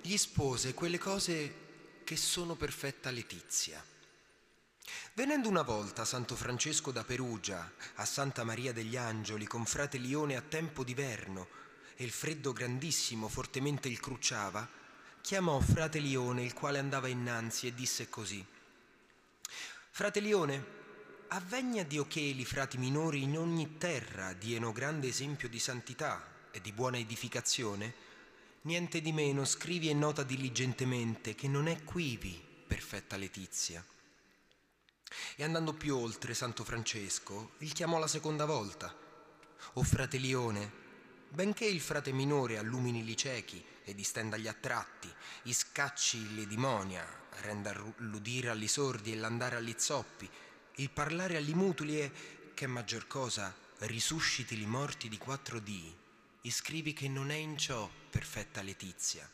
[0.00, 3.84] gli spose quelle cose che sono perfetta letizia.
[5.12, 10.34] Venendo una volta Santo Francesco da Perugia a Santa Maria degli Angeli con Frate Leone
[10.34, 11.46] a tempo d'inverno
[11.94, 14.66] e il freddo grandissimo fortemente il crucciava,
[15.20, 18.42] chiamò Frate Leone il quale andava innanzi e disse così
[19.90, 20.75] Frate Leone,
[21.28, 26.60] avvegna Dio che i frati minori in ogni terra diano grande esempio di santità e
[26.60, 27.94] di buona edificazione,
[28.62, 33.84] niente di meno scrivi e nota diligentemente che non è quivi perfetta letizia.
[35.36, 38.94] E andando più oltre Santo Francesco, il chiamò la seconda volta.
[39.74, 40.70] O frate Lione,
[41.28, 45.12] benché il frate minore allumini li ciechi e distenda gli attratti,
[45.42, 47.06] iscacci le dimonia,
[47.42, 50.28] renda l'udire agli sordi e l'andare agli zoppi,
[50.78, 52.12] il parlare agli mutuli e,
[52.52, 55.94] che maggior cosa, risusciti li morti di quattro dì,
[56.42, 59.28] iscrivi che non è in ciò perfetta letizia.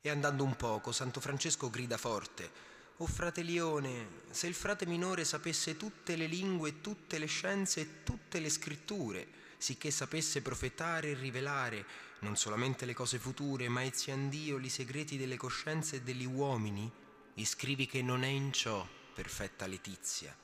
[0.00, 5.26] E andando un poco, Santo Francesco grida forte, O frate Lione, se il frate minore
[5.26, 9.26] sapesse tutte le lingue, tutte le scienze e tutte le scritture,
[9.58, 11.84] sicché sapesse profetare e rivelare
[12.20, 16.90] non solamente le cose future, ma eziandio i segreti delle coscienze e degli uomini,
[17.34, 20.36] iscrivi che non è in ciò perfetta letizia.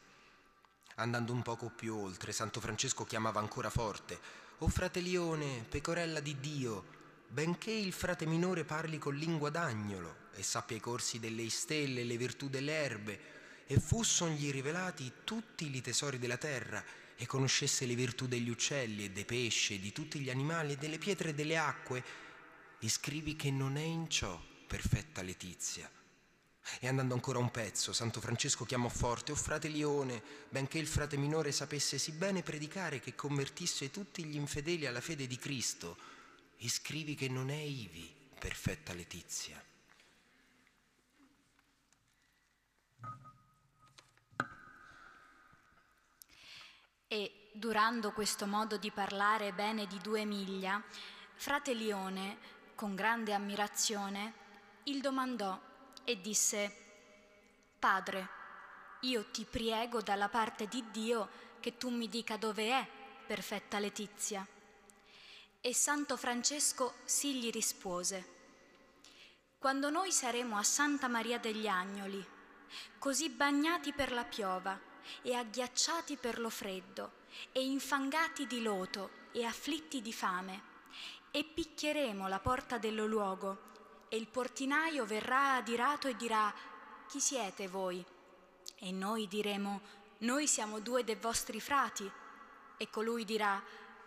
[0.94, 4.18] Andando un poco più oltre, Santo Francesco chiamava ancora forte,
[4.60, 6.84] O frate Lione, pecorella di Dio,
[7.28, 12.04] benché il frate minore parli con lingua d'agnolo e sappia i corsi delle stelle e
[12.04, 13.20] le virtù delle erbe,
[13.66, 16.82] e fussongli rivelati tutti i tesori della terra,
[17.14, 20.76] e conoscesse le virtù degli uccelli e dei pesci e di tutti gli animali e
[20.76, 22.02] delle pietre e delle acque,
[22.78, 25.90] iscrivi che non è in ciò perfetta letizia.
[26.80, 31.16] E andando ancora un pezzo, Santo Francesco chiamò forte, o frate Lione, benché il frate
[31.16, 35.96] minore sapesse sì bene predicare che convertisse tutti gli infedeli alla fede di Cristo,
[36.56, 39.62] e scrivi che non è ivi perfetta letizia.
[47.08, 50.82] E durando questo modo di parlare bene di due miglia,
[51.34, 52.38] frate Lione,
[52.74, 54.32] con grande ammirazione,
[54.84, 55.70] il domandò
[56.04, 56.76] e disse,
[57.78, 58.28] Padre,
[59.00, 61.28] io ti prego dalla parte di Dio
[61.60, 62.86] che tu mi dica dove è
[63.26, 64.46] perfetta letizia.
[65.60, 68.40] E Santo Francesco sì gli rispose,
[69.58, 72.24] quando noi saremo a Santa Maria degli Agnoli,
[72.98, 74.78] così bagnati per la piova
[75.22, 77.20] e agghiacciati per lo freddo
[77.52, 80.62] e infangati di loto e afflitti di fame,
[81.30, 83.70] e picchieremo la porta dello luogo,
[84.12, 86.52] e il portinaio verrà adirato e dirà,
[87.08, 88.04] chi siete voi?
[88.78, 89.80] E noi diremo,
[90.18, 92.12] noi siamo due dei vostri frati.
[92.76, 93.58] E colui dirà,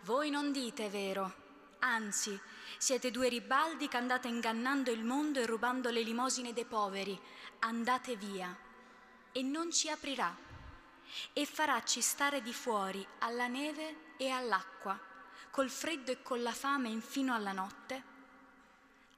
[0.02, 1.34] voi non dite vero,
[1.80, 2.40] Anzi,
[2.78, 7.20] siete due ribaldi che andate ingannando il mondo e rubando le limosine dei poveri.
[7.60, 8.56] Andate via.
[9.32, 10.32] E non ci aprirà.
[11.32, 14.96] E faràci stare di fuori alla neve e all'acqua,
[15.50, 18.14] col freddo e con la fame infino alla notte.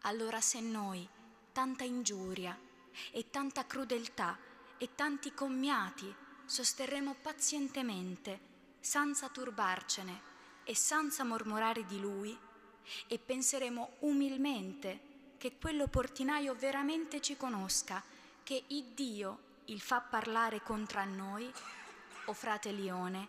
[0.09, 1.07] Allora se noi,
[1.53, 2.59] tanta ingiuria
[3.11, 4.39] e tanta crudeltà
[4.79, 6.13] e tanti commiati,
[6.47, 8.41] sosterremo pazientemente,
[8.81, 10.23] senza turbarcene
[10.65, 12.35] e senza mormorare di lui,
[13.07, 18.03] e penseremo umilmente che quello portinaio veramente ci conosca,
[18.43, 21.53] che il Dio il fa parlare contro noi,
[22.25, 23.29] o frate Lione,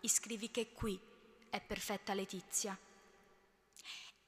[0.00, 0.98] iscrivi che qui
[1.48, 2.76] è perfetta letizia.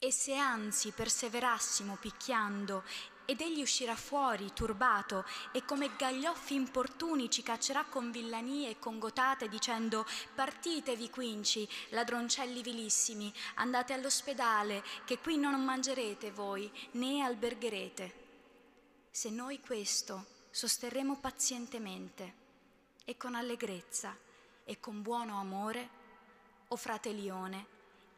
[0.00, 2.84] E se anzi perseverassimo picchiando
[3.24, 9.00] ed egli uscirà fuori turbato e come gaglioffi importuni ci caccerà con villanie e con
[9.00, 18.26] gotate dicendo partitevi quinci, ladroncelli vilissimi, andate all'ospedale che qui non mangerete voi né albergherete.
[19.10, 22.34] Se noi questo sosterremo pazientemente
[23.04, 24.16] e con allegrezza
[24.64, 25.96] e con buono amore,
[26.68, 27.66] o frate Lione,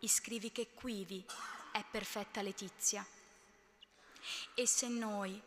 [0.01, 1.25] iscrivi che quivi
[1.73, 3.07] è perfetta letizia.
[4.55, 5.41] E se noi,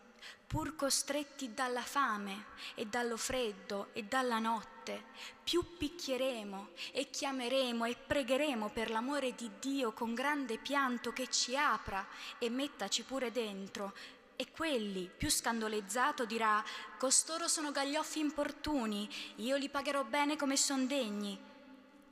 [0.48, 2.46] pur costretti dalla fame
[2.76, 5.06] e dallo freddo e dalla notte,
[5.44, 11.56] più picchieremo e chiameremo e pregheremo per l'amore di Dio con grande pianto che ci
[11.56, 12.06] apra
[12.40, 13.94] e mettaci pure dentro,
[14.36, 16.64] e quelli, più scandalizzato, dirà,
[16.98, 19.08] costoro sono gaglioffi importuni,
[19.38, 21.52] io li pagherò bene come son degni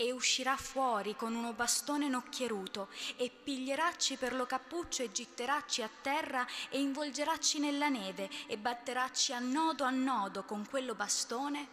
[0.02, 5.90] e uscirà fuori con uno bastone nocchieruto e piglieracci per lo cappuccio e gitteracci a
[6.02, 11.68] terra e involgeracci nella neve e batteracci a nodo a nodo con quello bastone?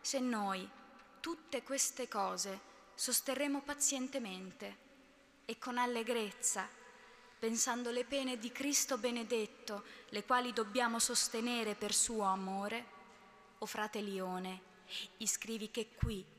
[0.00, 0.70] Se noi
[1.18, 2.60] tutte queste cose
[2.94, 4.76] sosterremo pazientemente
[5.44, 6.68] e con allegrezza,
[7.40, 12.96] pensando le pene di Cristo benedetto, le quali dobbiamo sostenere per suo amore,
[13.58, 14.60] o frate Lione,
[15.16, 16.36] iscrivi che qui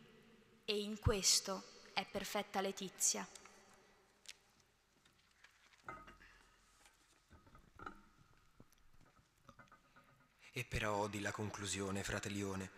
[0.70, 1.63] e in questo
[1.93, 3.28] è perfetta Letizia.
[10.51, 12.70] E però odi la conclusione, frate Lione,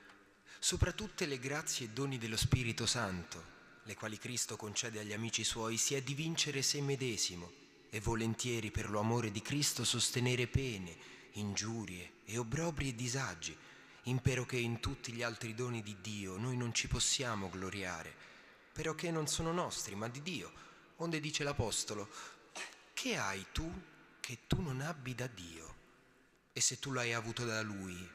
[0.58, 3.44] sopra tutte le grazie e doni dello Spirito Santo,
[3.84, 7.52] le quali Cristo concede agli amici suoi, sia di vincere se medesimo
[7.90, 10.96] e volentieri per lo amore di Cristo sostenere pene,
[11.34, 13.58] ingiurie e obbrobri e disagi,
[14.04, 18.14] impero che in tutti gli altri doni di Dio noi non ci possiamo gloriare,
[18.72, 20.52] però che non sono nostri, ma di Dio,
[20.98, 22.10] onde dice l'Apostolo,
[22.94, 23.72] che hai tu
[24.20, 25.76] che tu non abbi da Dio?
[26.54, 28.10] E se tu l'hai avuto da Lui,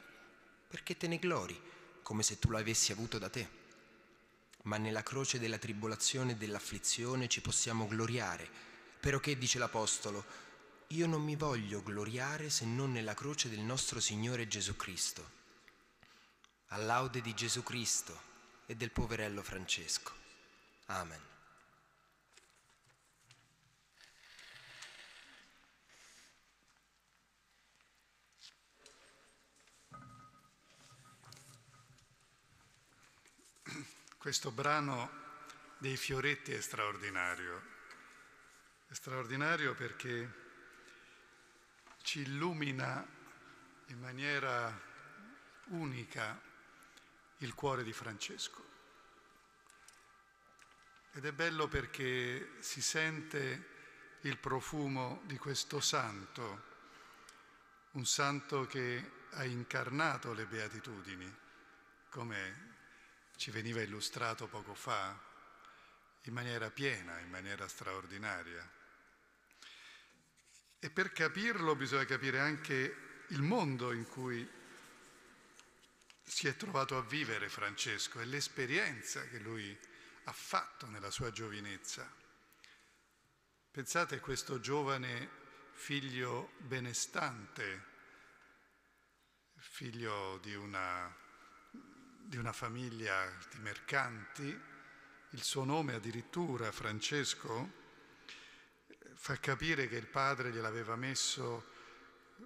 [0.67, 1.59] perché te ne glori,
[2.01, 3.65] come se tu l'avessi avuto da te?
[4.63, 8.49] Ma nella croce della tribolazione e dell'afflizione ci possiamo gloriare,
[8.99, 10.25] però che dice l'Apostolo,
[10.87, 15.36] io non mi voglio gloriare se non nella croce del nostro Signore Gesù Cristo.
[16.67, 18.19] All'aude di Gesù Cristo
[18.65, 20.13] e del poverello Francesco.
[20.87, 21.21] Amen.
[34.17, 35.09] Questo brano
[35.77, 37.61] dei fioretti è straordinario.
[38.87, 40.45] È straordinario perché
[42.01, 43.07] ci illumina
[43.85, 44.77] in maniera
[45.67, 46.37] unica
[47.37, 48.65] il cuore di Francesco.
[51.13, 53.75] Ed è bello perché si sente
[54.21, 56.65] il profumo di questo santo,
[57.91, 61.35] un santo che ha incarnato le beatitudini,
[62.09, 62.65] come
[63.35, 65.17] ci veniva illustrato poco fa,
[66.23, 68.69] in maniera piena, in maniera straordinaria.
[70.79, 74.47] E per capirlo bisogna capire anche il mondo in cui
[76.27, 79.75] si è trovato a vivere Francesco e l'esperienza che lui
[80.25, 82.05] ha fatto nella sua giovinezza.
[83.71, 85.29] Pensate a questo giovane
[85.71, 87.85] figlio benestante,
[89.55, 91.25] figlio di una
[92.27, 94.61] di una famiglia di mercanti,
[95.29, 97.71] il suo nome addirittura, Francesco,
[99.15, 101.71] fa capire che il padre gliel'aveva messo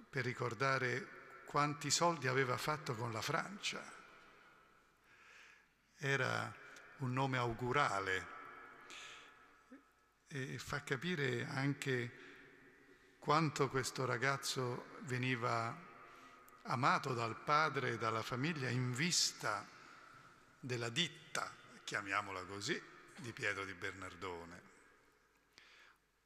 [0.08, 1.21] per ricordare
[1.52, 3.84] quanti soldi aveva fatto con la Francia.
[5.98, 6.50] Era
[7.00, 8.26] un nome augurale
[10.28, 15.76] e fa capire anche quanto questo ragazzo veniva
[16.62, 19.68] amato dal padre e dalla famiglia in vista
[20.58, 22.82] della ditta, chiamiamola così,
[23.16, 24.62] di Pietro di Bernardone.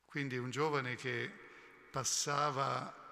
[0.05, 1.29] Quindi un giovane che
[1.91, 3.06] passava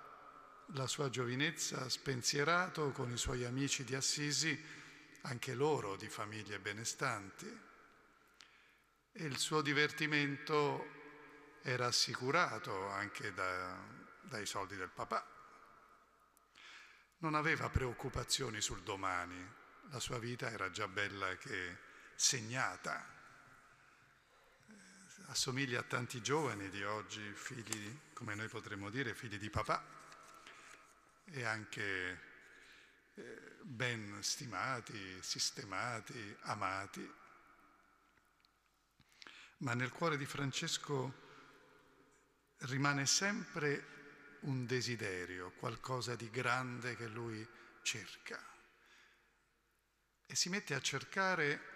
[0.69, 4.59] la sua giovinezza spensierato con i suoi amici di Assisi,
[5.23, 7.61] anche loro di famiglie benestanti,
[9.13, 11.03] e il suo divertimento
[11.63, 13.79] era assicurato anche da,
[14.23, 15.25] dai soldi del papà.
[17.19, 21.79] Non aveva preoccupazioni sul domani, la sua vita era già bella che
[22.15, 23.13] segnata.
[25.29, 30.03] Assomiglia a tanti giovani di oggi, figli, come noi potremmo dire, figli di papà
[31.25, 32.21] e anche
[33.15, 37.13] eh, ben stimati, sistemati, amati.
[39.59, 41.23] Ma nel cuore di Francesco
[42.59, 43.93] rimane sempre
[44.41, 47.47] un desiderio, qualcosa di grande che lui
[47.83, 48.53] cerca
[50.27, 51.73] e si mette a cercare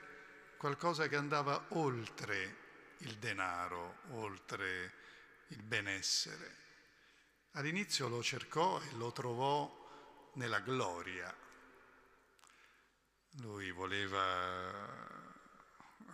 [0.57, 2.57] qualcosa che andava oltre
[2.99, 4.93] il denaro, oltre
[5.49, 6.67] il benessere.
[7.59, 11.35] All'inizio lo cercò e lo trovò nella gloria.
[13.41, 14.87] Lui voleva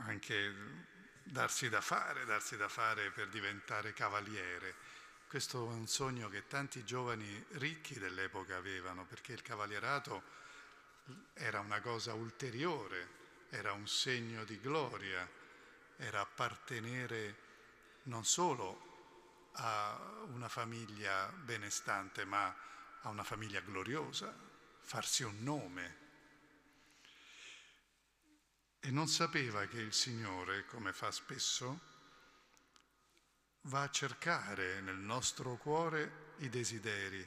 [0.07, 0.55] anche
[1.23, 4.75] darsi da fare, darsi da fare per diventare cavaliere.
[5.29, 10.23] Questo è un sogno che tanti giovani ricchi dell'epoca avevano, perché il cavalierato
[11.35, 13.09] era una cosa ulteriore,
[13.51, 15.29] era un segno di gloria,
[15.99, 17.37] era appartenere
[18.05, 18.84] non solo
[19.55, 22.55] a una famiglia benestante, ma
[23.03, 24.35] a una famiglia gloriosa,
[24.81, 26.03] farsi un nome.
[28.81, 31.93] E non sapeva che il Signore, come fa spesso,
[33.63, 37.27] va a cercare nel nostro cuore i desideri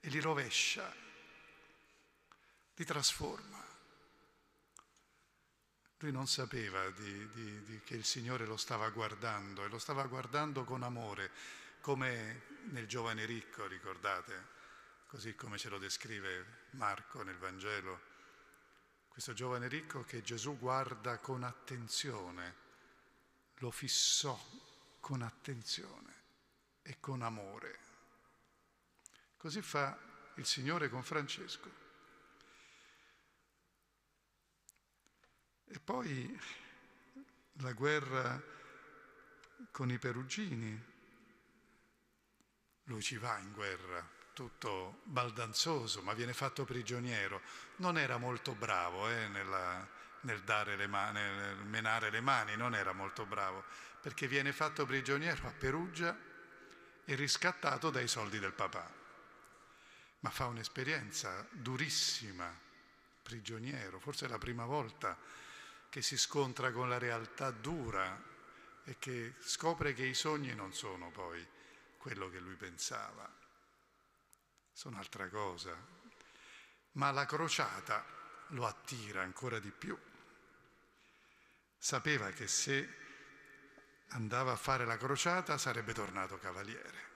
[0.00, 1.06] e li rovescia
[2.78, 3.67] li trasforma.
[6.00, 10.06] Lui non sapeva di, di, di che il Signore lo stava guardando e lo stava
[10.06, 11.32] guardando con amore,
[11.80, 14.46] come nel giovane ricco, ricordate,
[15.08, 18.00] così come ce lo descrive Marco nel Vangelo.
[19.08, 22.54] Questo giovane ricco che Gesù guarda con attenzione,
[23.56, 24.38] lo fissò
[25.00, 26.14] con attenzione
[26.82, 27.78] e con amore.
[29.36, 29.98] Così fa
[30.36, 31.86] il Signore con Francesco.
[35.70, 36.40] E poi
[37.60, 38.40] la guerra
[39.70, 40.96] con i perugini.
[42.84, 47.42] Lui ci va in guerra, tutto baldanzoso, ma viene fatto prigioniero.
[47.76, 49.86] Non era molto bravo eh, nella,
[50.20, 53.64] nel, le mani, nel menare le mani, non era molto bravo,
[54.00, 56.16] perché viene fatto prigioniero a Perugia
[57.04, 58.90] e riscattato dai soldi del papà.
[60.20, 62.52] Ma fa un'esperienza durissima,
[63.22, 65.16] prigioniero, forse è la prima volta
[65.90, 68.22] che si scontra con la realtà dura
[68.84, 71.46] e che scopre che i sogni non sono poi
[71.96, 73.30] quello che lui pensava,
[74.72, 75.76] sono altra cosa.
[76.92, 78.04] Ma la crociata
[78.48, 79.98] lo attira ancora di più.
[81.76, 82.96] Sapeva che se
[84.08, 87.06] andava a fare la crociata sarebbe tornato cavaliere.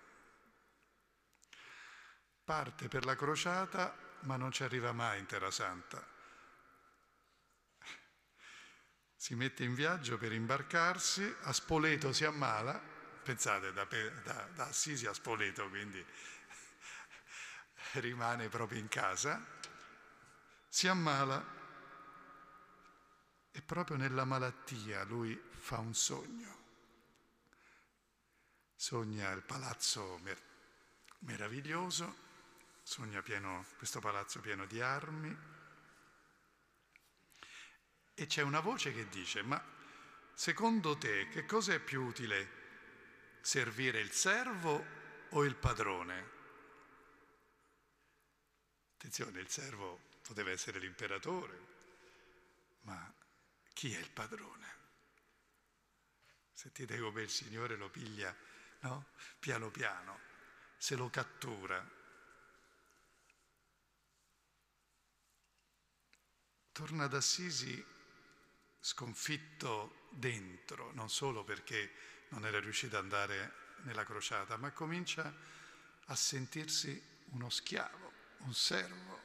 [2.44, 6.11] Parte per la crociata ma non ci arriva mai in Terra Santa
[9.22, 12.76] si mette in viaggio per imbarcarsi, a Spoleto si ammala,
[13.22, 13.86] pensate da,
[14.24, 16.04] da, da Assisi a Spoleto, quindi
[18.02, 19.40] rimane proprio in casa,
[20.68, 21.40] si ammala
[23.52, 26.56] e proprio nella malattia lui fa un sogno.
[28.74, 30.42] Sogna il palazzo mer-
[31.20, 32.16] meraviglioso,
[32.82, 35.51] sogna pieno, questo palazzo pieno di armi,
[38.22, 39.60] e c'è una voce che dice, ma
[40.32, 42.60] secondo te che cosa è più utile?
[43.40, 44.84] Servire il servo
[45.30, 46.30] o il padrone?
[48.94, 51.66] Attenzione, il servo poteva essere l'imperatore,
[52.82, 53.12] ma
[53.72, 54.76] chi è il padrone?
[56.52, 58.32] Sentite come il Signore lo piglia,
[58.80, 59.06] no?
[59.40, 60.20] Piano piano,
[60.76, 61.84] se lo cattura.
[66.70, 67.91] Torna ad Assisi
[68.82, 71.92] sconfitto dentro, non solo perché
[72.30, 73.52] non era riuscito ad andare
[73.84, 75.32] nella crociata, ma comincia
[76.06, 79.20] a sentirsi uno schiavo, un servo.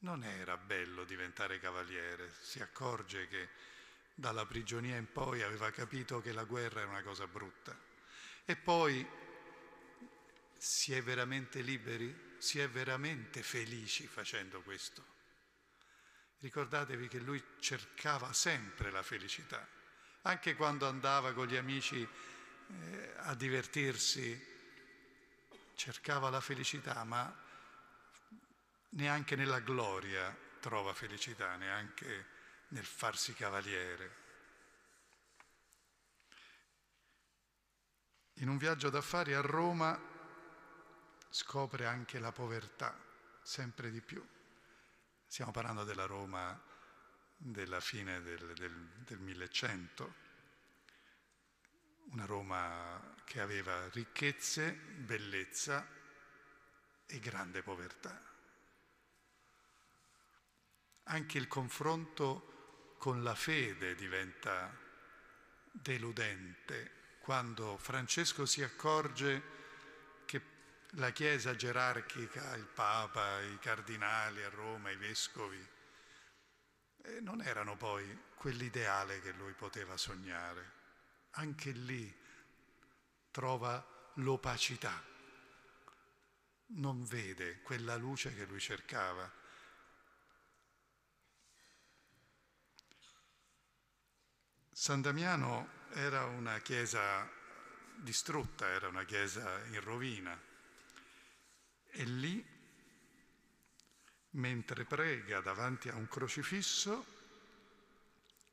[0.00, 3.48] Non era bello diventare cavaliere, si accorge che
[4.14, 7.78] dalla prigionia in poi aveva capito che la guerra era una cosa brutta.
[8.44, 9.06] E poi
[10.58, 15.18] si è veramente liberi, si è veramente felici facendo questo.
[16.40, 19.66] Ricordatevi che lui cercava sempre la felicità,
[20.22, 24.48] anche quando andava con gli amici eh, a divertirsi,
[25.74, 27.34] cercava la felicità, ma
[28.90, 32.26] neanche nella gloria trova felicità, neanche
[32.68, 34.16] nel farsi cavaliere.
[38.34, 39.98] In un viaggio d'affari a Roma
[41.28, 42.98] scopre anche la povertà,
[43.42, 44.26] sempre di più.
[45.30, 46.60] Stiamo parlando della Roma
[47.36, 50.14] della fine del, del, del 1100,
[52.10, 55.86] una Roma che aveva ricchezze, bellezza
[57.06, 58.20] e grande povertà.
[61.04, 64.76] Anche il confronto con la fede diventa
[65.70, 69.59] deludente quando Francesco si accorge
[70.94, 75.64] la Chiesa gerarchica, il Papa, i cardinali a Roma, i vescovi,
[77.02, 80.78] eh, non erano poi quell'ideale che lui poteva sognare.
[81.32, 82.12] Anche lì
[83.30, 85.00] trova l'opacità,
[86.72, 89.30] non vede quella luce che lui cercava.
[94.72, 97.28] San Damiano era una chiesa
[97.96, 100.48] distrutta, era una chiesa in rovina
[101.90, 102.44] e lì,
[104.30, 107.18] mentre prega davanti a un crocifisso,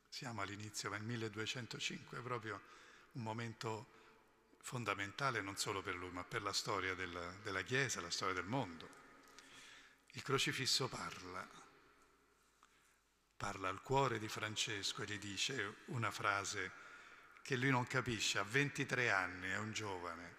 [0.10, 2.62] siamo all'inizio del 1205, proprio
[3.14, 3.96] un momento
[4.62, 8.46] fondamentale non solo per lui, ma per la storia della, della Chiesa, la storia del
[8.46, 8.90] mondo.
[10.12, 11.48] Il crocifisso parla,
[13.38, 16.86] parla al cuore di Francesco e gli dice una frase
[17.44, 20.36] che lui non capisce, ha 23 anni, è un giovane,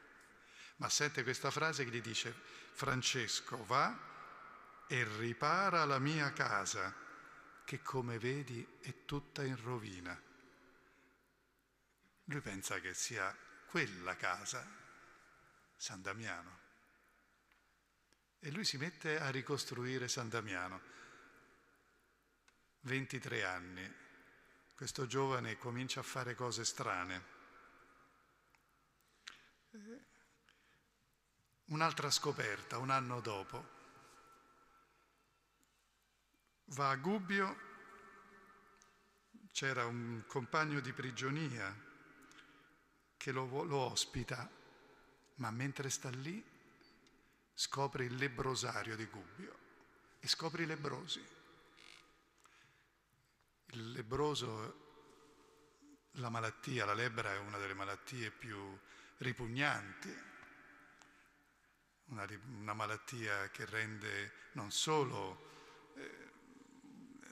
[0.78, 2.32] ma sente questa frase che gli dice
[2.72, 4.06] Francesco va
[4.86, 6.94] e ripara la mia casa
[7.64, 10.18] che come vedi è tutta in rovina.
[12.24, 13.34] Lui pensa che sia
[13.66, 14.66] quella casa,
[15.76, 16.58] San Damiano.
[18.40, 20.80] E lui si mette a ricostruire San Damiano.
[22.80, 23.94] 23 anni.
[24.74, 27.36] Questo giovane comincia a fare cose strane.
[31.68, 33.76] Un'altra scoperta, un anno dopo.
[36.64, 37.56] Va a Gubbio,
[39.52, 41.74] c'era un compagno di prigionia
[43.18, 44.50] che lo, lo ospita,
[45.36, 46.42] ma mentre sta lì
[47.52, 49.58] scopre il lebrosario di Gubbio
[50.20, 51.22] e scopre i lebrosi.
[53.72, 54.86] Il lebroso,
[56.12, 58.78] la malattia, la lebbra è una delle malattie più
[59.18, 60.27] ripugnanti
[62.08, 62.26] una,
[62.58, 66.32] una malattia che rende non solo eh,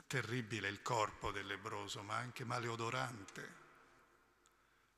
[0.06, 3.64] terribile il corpo del lebroso, ma anche maleodorante.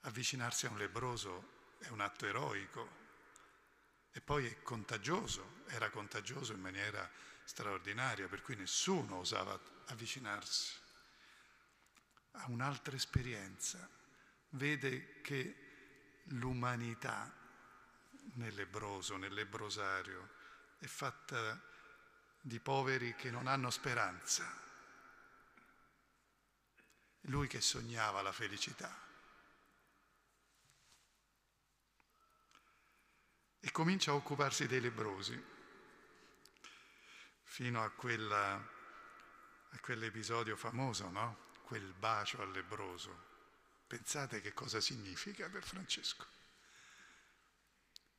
[0.03, 2.97] Avvicinarsi a un lebroso è un atto eroico
[4.13, 7.09] e poi è contagioso, era contagioso in maniera
[7.45, 10.75] straordinaria, per cui nessuno osava avvicinarsi.
[12.33, 13.89] Ha un'altra esperienza,
[14.51, 15.67] vede che
[16.25, 17.33] l'umanità
[18.35, 20.29] nel lebroso, nel lebrosario,
[20.79, 21.61] è fatta
[22.41, 24.67] di poveri che non hanno speranza.
[27.23, 29.07] Lui che sognava la felicità.
[33.61, 35.57] E comincia a occuparsi dei lebrosi,
[37.43, 41.47] fino a, quella, a quell'episodio famoso, no?
[41.63, 43.27] Quel bacio al lebroso.
[43.87, 46.38] Pensate che cosa significa per Francesco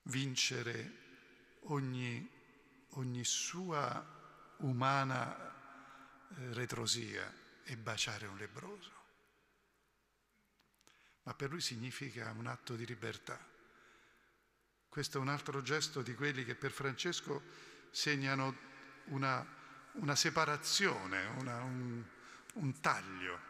[0.04, 1.08] vincere
[1.64, 2.30] ogni,
[2.92, 4.18] ogni sua
[4.58, 7.34] umana eh, retrosia
[7.64, 8.98] e baciare un lebroso.
[11.24, 13.40] Ma per lui significa un atto di libertà.
[14.88, 17.44] Questo è un altro gesto di quelli che per Francesco
[17.92, 18.58] segnano
[19.06, 19.46] una,
[19.94, 22.04] una separazione, una, un,
[22.54, 23.48] un taglio.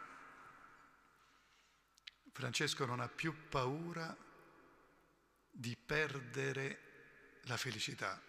[2.32, 4.16] Francesco non ha più paura
[5.90, 8.22] perdere la felicità,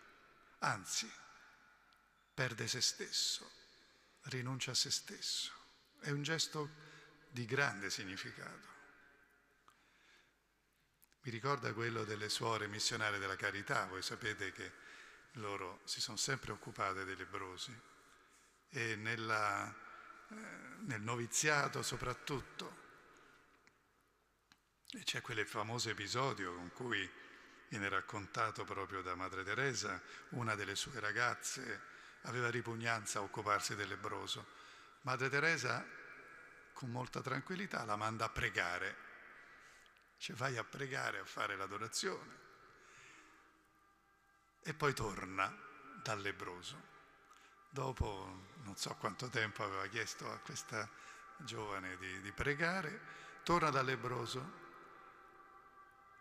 [0.61, 1.13] anzi
[2.33, 3.51] perde se stesso,
[4.23, 5.53] rinuncia a se stesso.
[6.01, 6.71] È un gesto
[7.29, 8.69] di grande significato.
[11.21, 14.73] Mi ricorda quello delle suore missionarie della carità, voi sapete che
[15.33, 17.79] loro si sono sempre occupate dei lebrosi
[18.71, 19.69] e nella,
[20.31, 20.35] eh,
[20.87, 22.79] nel noviziato soprattutto.
[24.93, 27.20] E c'è quel famoso episodio con cui
[27.71, 31.81] viene raccontato proprio da Madre Teresa, una delle sue ragazze
[32.23, 34.45] aveva ripugnanza a occuparsi del lebroso.
[35.03, 35.87] Madre Teresa
[36.73, 38.97] con molta tranquillità la manda a pregare,
[40.19, 42.39] cioè vai a pregare, a fare l'adorazione
[44.63, 45.57] e poi torna
[46.03, 46.89] dal lebroso.
[47.71, 50.89] Dopo non so quanto tempo aveva chiesto a questa
[51.37, 53.01] giovane di, di pregare,
[53.45, 54.60] torna dal lebroso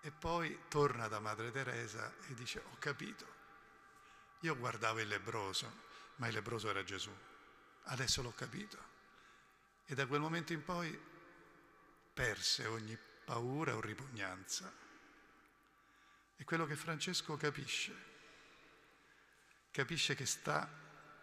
[0.02, 3.26] e poi torna da Madre Teresa e dice, ho capito,
[4.42, 7.12] io guardavo il lebroso, ma il lebroso era Gesù,
[7.84, 8.98] adesso l'ho capito.
[9.86, 10.98] E da quel momento in poi
[12.14, 14.72] perse ogni paura o ripugnanza.
[16.36, 18.08] È quello che Francesco capisce.
[19.72, 20.68] Capisce che sta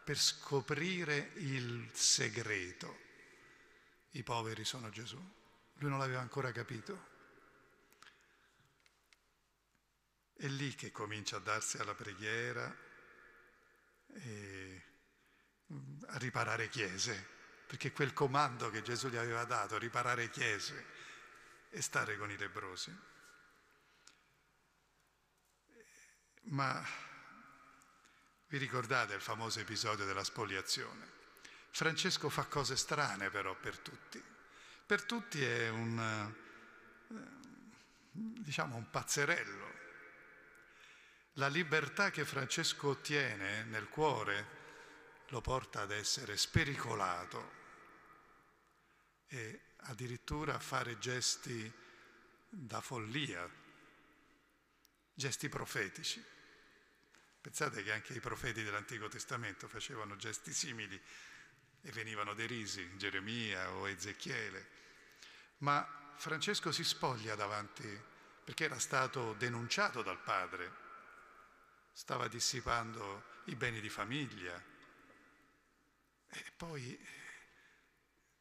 [0.05, 2.99] per scoprire il segreto.
[4.13, 5.17] I poveri sono Gesù.
[5.79, 7.15] Lui non l'aveva ancora capito.
[10.37, 12.75] È lì che comincia a darsi alla preghiera
[14.13, 14.83] e
[15.73, 17.27] mm, a riparare chiese,
[17.67, 20.85] perché quel comando che Gesù gli aveva dato, riparare chiese
[21.71, 22.95] e stare con i lebrosi.
[26.49, 26.85] Ma
[28.49, 31.15] vi ricordate il famoso episodio della spoliazione?
[31.71, 34.23] Francesco fa cose strane però per tutti.
[34.87, 36.35] Per tutti è un,
[37.09, 37.15] eh,
[38.13, 39.75] diciamo, un pazzerello,
[41.37, 44.55] la libertà che Francesco ottiene nel cuore
[45.29, 47.65] lo porta ad essere spericolato
[49.27, 51.71] e addirittura a fare gesti
[52.49, 53.49] da follia,
[55.13, 56.25] gesti profetici.
[57.41, 61.01] Pensate che anche i profeti dell'Antico Testamento facevano gesti simili
[61.83, 64.69] e venivano derisi, Geremia o Ezechiele.
[65.59, 67.87] Ma Francesco si spoglia davanti
[68.43, 70.85] perché era stato denunciato dal padre
[71.97, 74.63] stava dissipando i beni di famiglia
[76.29, 77.07] e poi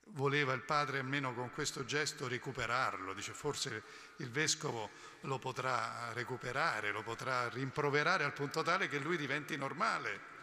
[0.08, 3.84] voleva il padre almeno con questo gesto recuperarlo, dice forse
[4.18, 4.89] il vescovo
[5.22, 10.34] lo potrà recuperare, lo potrà rimproverare al punto tale che lui diventi normale.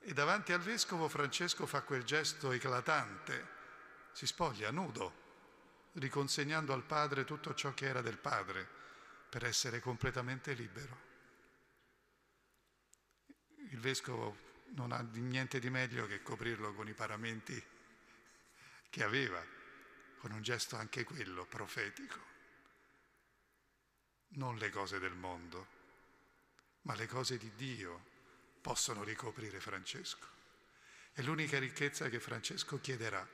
[0.00, 3.48] E davanti al vescovo Francesco fa quel gesto eclatante,
[4.12, 5.24] si spoglia nudo,
[5.94, 8.68] riconsegnando al padre tutto ciò che era del padre
[9.30, 11.07] per essere completamente libero.
[13.70, 17.62] Il vescovo non ha niente di meglio che coprirlo con i paramenti
[18.90, 19.44] che aveva,
[20.18, 22.26] con un gesto anche quello profetico.
[24.30, 25.66] Non le cose del mondo,
[26.82, 28.04] ma le cose di Dio
[28.60, 30.26] possono ricoprire Francesco.
[31.12, 33.26] È l'unica ricchezza che Francesco chiederà,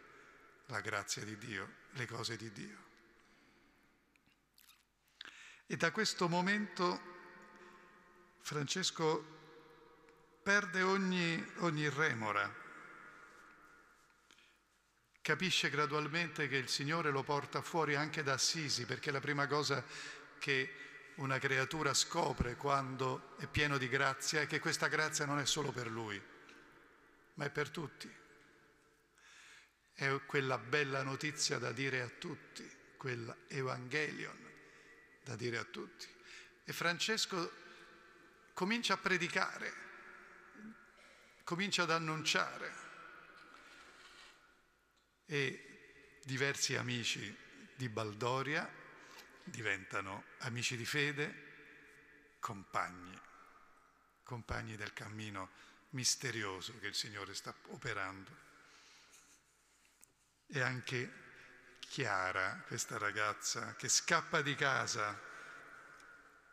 [0.67, 2.83] la grazia di Dio, le cose di Dio.
[5.67, 7.13] E da questo momento
[8.41, 9.34] Francesco
[10.45, 12.55] perde ogni, ogni remora,
[15.23, 19.83] capisce gradualmente che il Signore lo porta fuori anche da Assisi, perché la prima cosa
[20.39, 20.71] che
[21.15, 25.73] una creatura scopre quando è pieno di grazia è che questa grazia non è solo
[25.73, 26.23] per lui,
[27.35, 28.15] ma è per tutti.
[29.95, 34.39] È quella bella notizia da dire a tutti, quella Evangelion
[35.25, 36.07] da dire a tutti.
[36.65, 37.51] E Francesco
[38.53, 39.84] comincia a predicare,
[41.45, 42.83] comincia ad annunciare
[45.27, 47.37] e diversi amici
[47.77, 48.69] di Baldoria
[49.45, 51.43] diventano amici di fede,
[52.41, 53.21] compagni,
[54.23, 55.51] compagni del cammino
[55.91, 58.43] misterioso che il Signore sta operando.
[60.47, 61.23] E anche
[61.81, 65.33] Chiara, questa ragazza che scappa di casa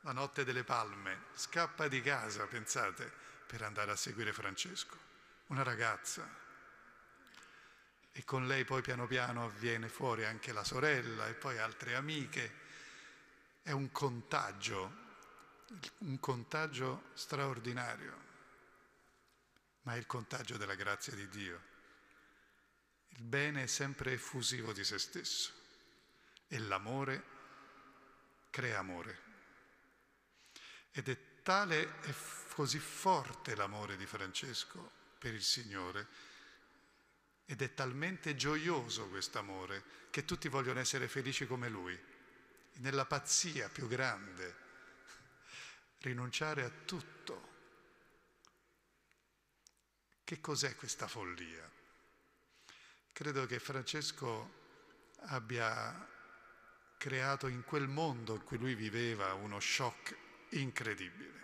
[0.02, 4.98] la notte delle palme, scappa di casa, pensate, per andare a seguire Francesco.
[5.48, 6.26] Una ragazza
[8.14, 12.60] e con lei poi piano piano viene fuori anche la sorella e poi altre amiche.
[13.62, 14.94] È un contagio,
[15.98, 18.18] un contagio straordinario,
[19.82, 21.62] ma è il contagio della grazia di Dio.
[23.10, 25.52] Il bene è sempre effusivo di se stesso
[26.48, 27.24] e l'amore
[28.50, 29.20] crea amore.
[30.92, 32.14] Ed è tale e
[32.62, 36.08] così forte l'amore di Francesco per il Signore
[37.46, 42.00] ed è talmente gioioso questo amore che tutti vogliono essere felici come lui,
[42.74, 44.56] nella pazzia più grande,
[46.02, 47.50] rinunciare a tutto.
[50.24, 51.68] Che cos'è questa follia?
[53.12, 54.54] Credo che Francesco
[55.22, 56.08] abbia
[57.00, 60.16] creato in quel mondo in cui lui viveva uno shock
[60.50, 61.41] incredibile.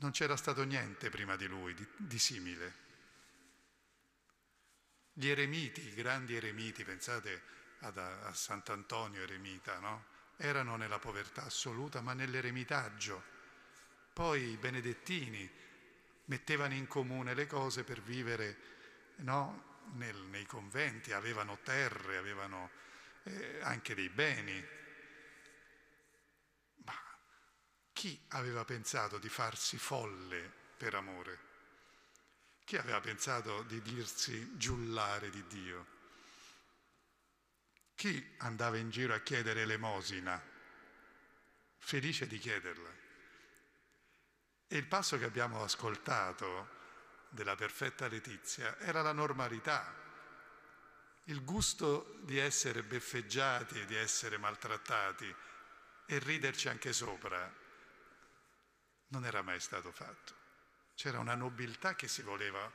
[0.00, 2.82] Non c'era stato niente prima di lui di, di simile.
[5.12, 7.42] Gli eremiti, i grandi eremiti, pensate
[7.80, 10.06] ad, a Sant'Antonio eremita, no?
[10.36, 13.22] Erano nella povertà assoluta, ma nell'eremitaggio.
[14.12, 15.48] Poi i benedettini
[16.26, 18.72] mettevano in comune le cose per vivere
[19.16, 19.72] no?
[19.92, 22.70] Nel, nei conventi, avevano terre, avevano
[23.24, 24.64] eh, anche dei beni.
[26.84, 26.94] Ma
[27.94, 31.52] chi aveva pensato di farsi folle per amore?
[32.64, 35.86] Chi aveva pensato di dirsi giullare di Dio?
[37.94, 40.42] Chi andava in giro a chiedere elemosina?
[41.78, 42.90] Felice di chiederla.
[44.66, 46.82] E il passo che abbiamo ascoltato
[47.28, 49.94] della perfetta Letizia era la normalità,
[51.24, 55.32] il gusto di essere beffeggiati di essere maltrattati
[56.06, 57.62] e riderci anche sopra
[59.14, 60.34] non era mai stato fatto.
[60.94, 62.70] C'era una nobiltà che si voleva,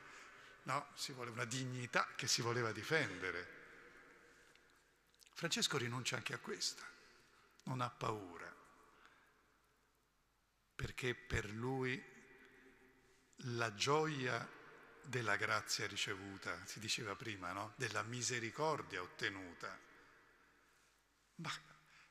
[0.64, 0.88] no?
[0.94, 3.58] Si voleva una dignità che si voleva difendere.
[5.34, 6.84] Francesco rinuncia anche a questa,
[7.64, 8.54] non ha paura,
[10.74, 12.02] perché per lui
[13.44, 14.46] la gioia
[15.02, 17.72] della grazia ricevuta, si diceva prima, no?
[17.76, 19.78] della misericordia ottenuta,
[21.36, 21.50] ma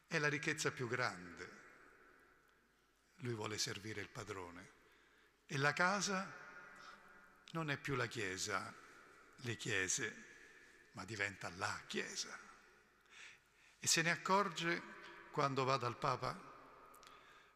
[0.08, 1.59] è la ricchezza più grande.
[3.20, 4.78] Lui vuole servire il padrone.
[5.46, 6.32] E la casa
[7.52, 8.74] non è più la chiesa,
[9.38, 10.26] le chiese,
[10.92, 12.38] ma diventa la chiesa.
[13.80, 14.82] E se ne accorge
[15.32, 16.48] quando va dal Papa.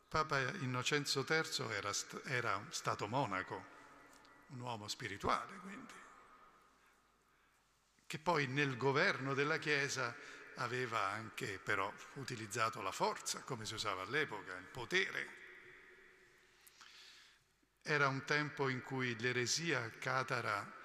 [0.07, 1.91] Papa Innocenzo III era,
[2.25, 3.65] era stato monaco,
[4.47, 5.93] un uomo spirituale quindi,
[8.05, 10.15] che poi nel governo della Chiesa
[10.57, 15.42] aveva anche però utilizzato la forza, come si usava all'epoca, il potere
[17.83, 20.81] era un tempo in cui l'eresia catara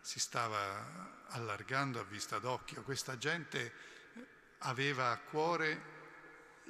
[0.00, 2.82] si stava allargando a vista d'occhio.
[2.82, 3.72] Questa gente
[4.58, 5.90] aveva a cuore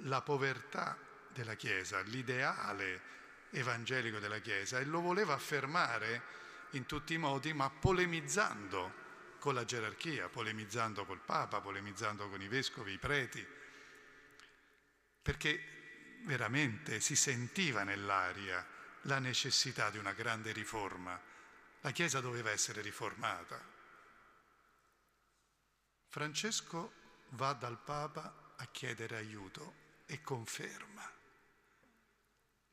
[0.04, 0.96] la povertà
[1.28, 3.10] della Chiesa, l'ideale
[3.50, 6.40] evangelico della Chiesa e lo voleva affermare
[6.72, 9.00] in tutti i modi, ma polemizzando
[9.38, 13.44] con la gerarchia, polemizzando col Papa, polemizzando con i vescovi, i preti,
[15.22, 18.64] perché veramente si sentiva nell'aria
[19.02, 21.20] la necessità di una grande riforma.
[21.80, 23.60] La Chiesa doveva essere riformata.
[26.08, 26.92] Francesco
[27.30, 29.74] va dal Papa a chiedere aiuto
[30.06, 31.10] e conferma.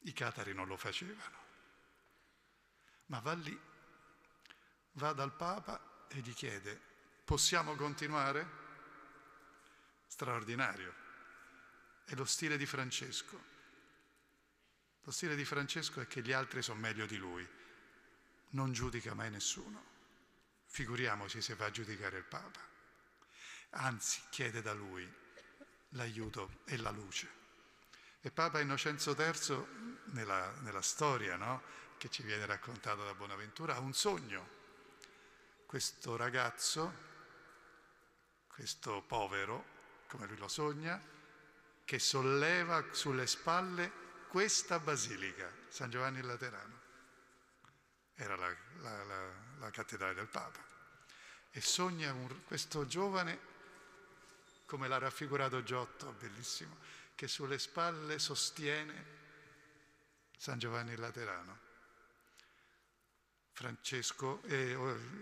[0.03, 1.37] I catari non lo facevano,
[3.07, 3.59] ma va lì,
[4.93, 6.79] va dal Papa e gli chiede,
[7.25, 8.67] possiamo continuare?
[10.07, 10.93] Straordinario.
[12.05, 13.58] È lo stile di Francesco.
[15.09, 17.43] Lo stile di Francesco è che gli altri sono meglio di lui,
[18.49, 19.83] non giudica mai nessuno.
[20.65, 22.59] Figuriamoci se va a giudicare il Papa.
[23.71, 25.11] Anzi, chiede da lui
[25.93, 27.27] l'aiuto e la luce.
[28.21, 29.65] E Papa Innocenzo III,
[30.11, 31.63] nella, nella storia no,
[31.97, 34.47] che ci viene raccontata da Bonaventura, ha un sogno.
[35.65, 36.93] Questo ragazzo,
[38.47, 39.65] questo povero,
[40.07, 41.01] come lui lo sogna,
[41.83, 46.79] che solleva sulle spalle questa basilica, San Giovanni Laterano.
[48.13, 50.63] Era la, la, la, la cattedrale del Papa.
[51.49, 53.39] E sogna un, questo giovane,
[54.65, 56.77] come l'ha raffigurato Giotto, bellissimo,
[57.15, 59.17] che sulle spalle sostiene
[60.37, 61.67] San Giovanni Laterano.
[63.51, 64.73] Francesco, eh,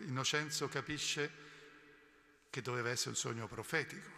[0.01, 1.45] Innocenzo capisce
[2.49, 4.09] che doveva essere un sogno profetico.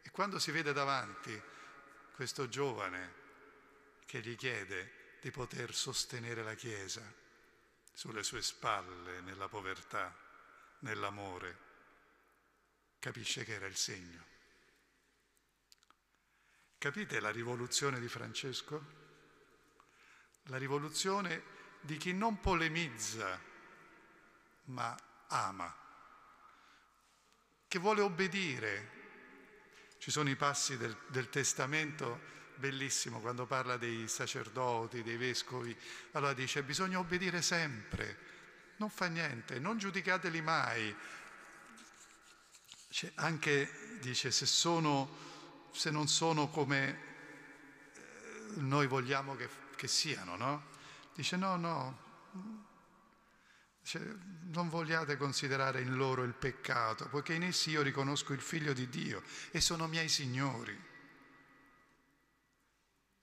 [0.00, 1.42] E quando si vede davanti
[2.14, 3.24] questo giovane
[4.06, 7.02] che gli chiede di poter sostenere la Chiesa
[7.92, 10.14] sulle sue spalle, nella povertà,
[10.80, 11.58] nell'amore,
[12.98, 14.24] capisce che era il segno.
[16.78, 18.94] Capite la rivoluzione di Francesco?
[20.44, 21.42] La rivoluzione
[21.80, 23.40] di chi non polemizza,
[24.64, 24.96] ma
[25.28, 25.74] ama,
[27.66, 28.94] che vuole obbedire.
[29.98, 35.76] Ci sono i passi del, del testamento bellissimo quando parla dei sacerdoti, dei vescovi,
[36.12, 38.18] allora dice bisogna obbedire sempre,
[38.76, 40.94] non fa niente, non giudicateli mai.
[42.88, 46.88] Cioè, anche dice se, sono, se non sono come
[47.94, 50.74] eh, noi vogliamo che, che siano, no?
[51.14, 51.98] Dice no, no,
[53.82, 54.18] dice,
[54.50, 58.88] non vogliate considerare in loro il peccato, poiché in essi io riconosco il figlio di
[58.88, 60.94] Dio e sono miei signori.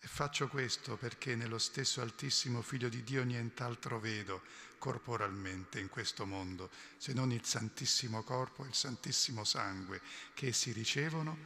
[0.03, 4.41] E faccio questo perché nello stesso Altissimo Figlio di Dio nient'altro vedo
[4.77, 10.01] corporalmente in questo mondo, se non il Santissimo Corpo e il Santissimo Sangue
[10.33, 11.37] che essi ricevono,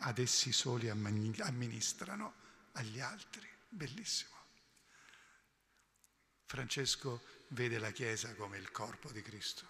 [0.00, 2.34] ad essi soli amministrano
[2.72, 3.48] agli altri.
[3.66, 4.36] Bellissimo.
[6.44, 9.66] Francesco vede la Chiesa come il corpo di Cristo.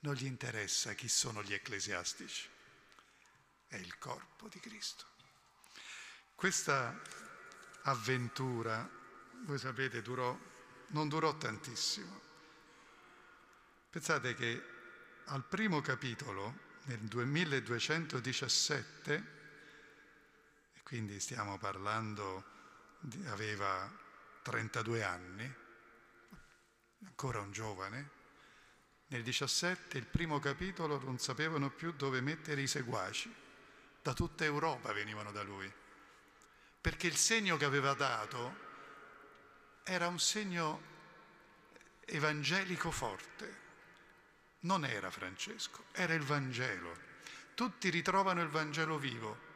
[0.00, 2.48] Non gli interessa chi sono gli ecclesiastici,
[3.68, 5.04] è il corpo di Cristo.
[6.34, 7.27] Questa
[7.82, 8.88] avventura,
[9.44, 10.36] voi sapete, durò,
[10.88, 12.20] non durò tantissimo.
[13.90, 14.62] Pensate che
[15.26, 19.36] al primo capitolo, nel 2217,
[20.74, 22.56] e quindi stiamo parlando,
[23.00, 23.90] di, aveva
[24.42, 25.54] 32 anni,
[27.04, 28.16] ancora un giovane,
[29.08, 33.34] nel 17, il primo capitolo, non sapevano più dove mettere i seguaci.
[34.02, 35.72] Da tutta Europa venivano da lui
[36.80, 38.66] perché il segno che aveva dato
[39.84, 40.82] era un segno
[42.04, 43.66] evangelico forte.
[44.60, 47.06] Non era Francesco, era il Vangelo.
[47.54, 49.46] Tutti ritrovano il Vangelo vivo.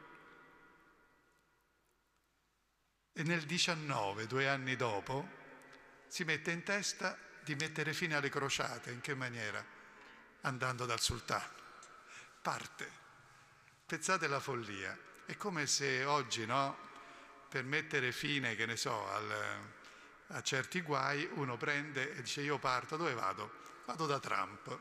[3.13, 5.41] E nel 19, due anni dopo,
[6.07, 8.91] si mette in testa di mettere fine alle crociate.
[8.91, 9.63] In che maniera?
[10.41, 11.61] Andando dal sultano.
[12.41, 13.01] Parte.
[13.85, 14.97] Pensate alla follia.
[15.25, 16.91] È come se oggi, no?
[17.53, 19.31] Per mettere fine, che ne so, al,
[20.29, 23.51] a certi guai, uno prende e dice io parto, dove vado?
[23.85, 24.75] Vado da Trump,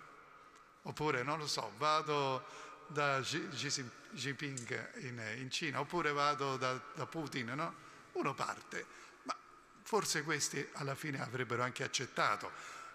[0.81, 2.43] oppure non lo so, vado
[2.87, 7.75] da Xi Jinping in, in Cina, oppure vado da, da Putin, no?
[8.13, 8.87] Uno parte,
[9.25, 9.37] ma
[9.83, 12.53] forse questi alla fine avrebbero anche accettato,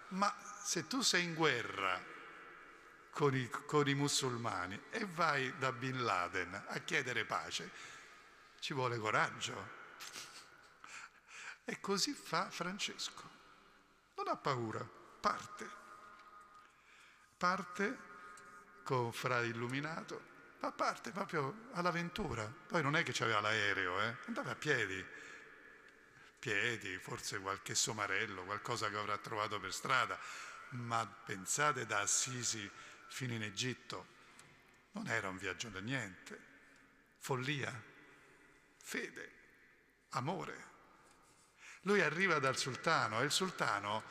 [0.08, 2.02] ma se tu sei in guerra
[3.10, 7.96] con i, con i musulmani e vai da Bin Laden a chiedere pace,
[8.60, 9.76] ci vuole coraggio.
[11.64, 13.28] E così fa Francesco.
[14.16, 14.86] Non ha paura,
[15.20, 15.70] parte.
[17.36, 18.06] parte
[18.82, 20.22] con Fra Illuminato,
[20.60, 22.46] ma parte proprio all'avventura.
[22.46, 24.16] Poi non è che c'aveva l'aereo, eh?
[24.26, 25.04] andava a piedi,
[26.38, 30.18] piedi, forse qualche somarello, qualcosa che avrà trovato per strada,
[30.70, 32.68] ma pensate da Assisi
[33.08, 34.06] fino in Egitto,
[34.92, 36.40] non era un viaggio da niente,
[37.18, 37.87] follia,
[38.88, 39.32] fede,
[40.10, 40.66] amore.
[41.82, 44.02] Lui arriva dal sultano e il sultano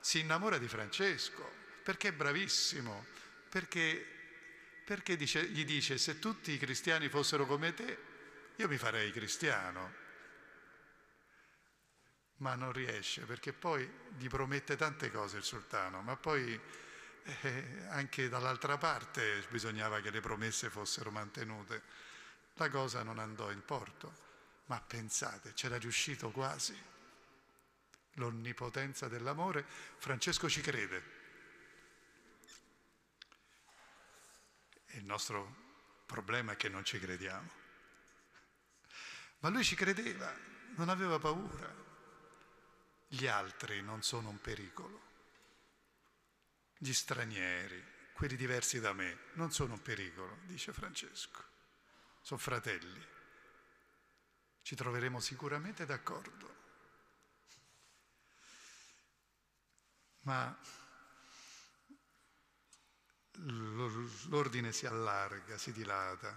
[0.00, 1.52] si innamora di Francesco
[1.82, 3.04] perché è bravissimo,
[3.50, 4.04] perché,
[4.86, 7.98] perché dice, gli dice se tutti i cristiani fossero come te,
[8.56, 10.04] io mi farei cristiano.
[12.38, 13.86] Ma non riesce perché poi
[14.16, 16.58] gli promette tante cose il sultano, ma poi
[17.22, 22.05] eh, anche dall'altra parte bisognava che le promesse fossero mantenute.
[22.58, 24.24] La cosa non andò in porto,
[24.66, 26.76] ma pensate, c'era riuscito quasi.
[28.14, 29.64] L'onnipotenza dell'amore,
[29.98, 31.14] Francesco ci crede.
[34.92, 35.64] Il nostro
[36.06, 37.50] problema è che non ci crediamo.
[39.40, 40.34] Ma lui ci credeva,
[40.76, 41.70] non aveva paura.
[43.06, 45.02] Gli altri non sono un pericolo.
[46.78, 47.84] Gli stranieri,
[48.14, 51.45] quelli diversi da me, non sono un pericolo, dice Francesco.
[52.26, 53.06] Sono fratelli.
[54.60, 56.54] Ci troveremo sicuramente d'accordo.
[60.22, 60.58] Ma
[64.26, 66.36] l'ordine si allarga, si dilata.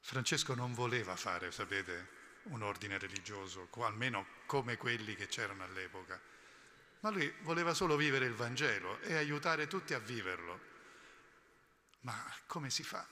[0.00, 6.20] Francesco non voleva fare, sapete, un ordine religioso, almeno come quelli che c'erano all'epoca
[7.00, 10.60] ma lui voleva solo vivere il Vangelo e aiutare tutti a viverlo.
[12.00, 12.14] Ma
[12.46, 13.06] come si fa?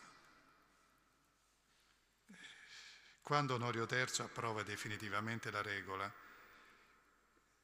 [3.22, 6.12] Quando Onorio III approva definitivamente la regola,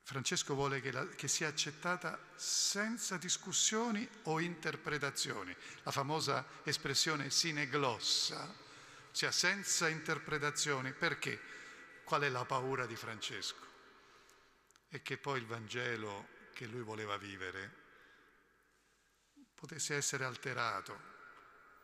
[0.02, 7.68] Francesco vuole che, la, che, sia accettata senza discussioni o interpretazioni, la famosa espressione sine
[7.68, 8.54] glossa,
[9.12, 10.92] cioè senza interpretazioni.
[10.92, 11.38] Perché?
[12.04, 13.68] Qual è la paura di Francesco?
[14.90, 17.86] e che poi il Vangelo che lui voleva vivere
[19.54, 21.00] potesse essere alterato,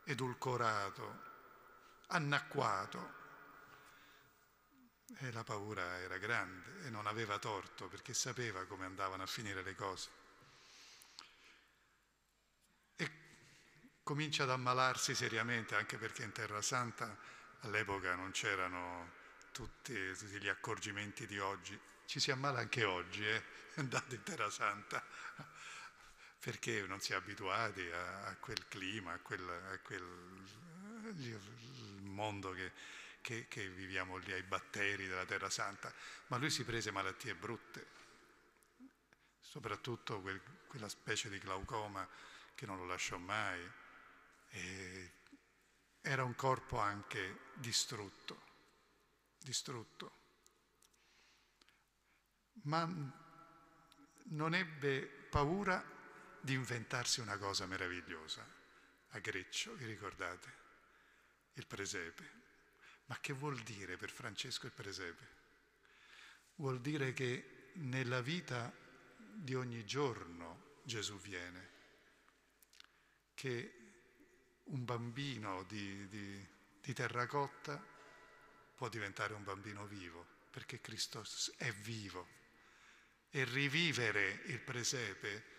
[0.05, 1.21] edulcorato,
[2.07, 3.23] annacquato.
[5.19, 9.61] E la paura era grande e non aveva torto perché sapeva come andavano a finire
[9.61, 10.09] le cose.
[12.95, 13.11] E
[14.03, 17.17] comincia ad ammalarsi seriamente anche perché in Terra Santa
[17.61, 19.11] all'epoca non c'erano
[19.51, 23.43] tutti, tutti gli accorgimenti di oggi ci si ammala anche oggi, eh?
[23.75, 25.03] andando in Terra Santa,
[26.39, 30.03] perché non si è abituati a, a quel clima, a quel, a quel
[32.01, 32.71] mondo che,
[33.25, 35.91] che, che, viviamo lì, ai batteri della Terra Santa.
[36.27, 37.87] Ma lui si prese malattie brutte,
[39.39, 42.07] soprattutto quel, quella specie di glaucoma
[42.53, 43.67] che non lo lasciò mai.
[44.49, 45.11] E
[46.01, 48.43] era un corpo anche distrutto,
[49.39, 50.23] distrutto
[52.65, 52.87] ma
[54.27, 55.83] non ebbe paura
[56.39, 58.47] di inventarsi una cosa meravigliosa.
[59.09, 60.63] A Greccio, vi ricordate?
[61.53, 62.44] Il presepe.
[63.05, 65.27] Ma che vuol dire per Francesco il presepe?
[66.55, 68.73] Vuol dire che nella vita
[69.17, 71.69] di ogni giorno Gesù viene,
[73.33, 73.85] che
[74.63, 76.47] un bambino di, di,
[76.81, 77.83] di terracotta
[78.75, 81.23] può diventare un bambino vivo, perché Cristo
[81.57, 82.27] è vivo
[83.29, 85.53] e rivivere il presepe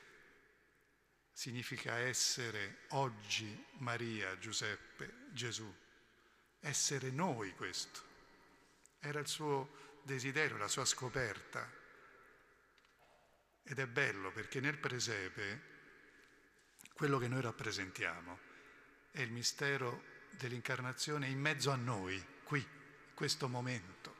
[1.32, 5.70] significa essere oggi Maria, Giuseppe, Gesù,
[6.60, 8.02] essere noi questo.
[8.98, 11.70] Era il suo desiderio, la sua scoperta.
[13.62, 15.74] Ed è bello perché nel presepe
[16.94, 18.38] quello che noi rappresentiamo
[19.10, 24.14] è il mistero dell'incarnazione in mezzo a noi, qui, in questo momento,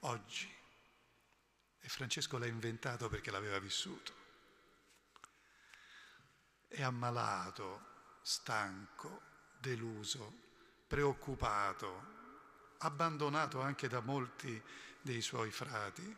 [0.00, 0.52] oggi.
[1.80, 4.14] E Francesco l'ha inventato perché l'aveva vissuto.
[6.66, 9.22] È ammalato, stanco,
[9.58, 10.47] deluso,
[10.88, 12.16] preoccupato,
[12.78, 14.60] abbandonato anche da molti
[15.00, 16.16] dei suoi frati.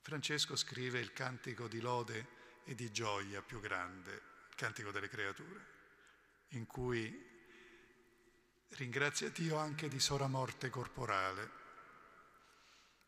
[0.00, 4.12] Francesco scrive il cantico di lode e di gioia più grande,
[4.48, 5.66] il cantico delle creature,
[6.48, 7.30] in cui
[8.70, 11.60] ringrazia Dio anche di sora morte corporale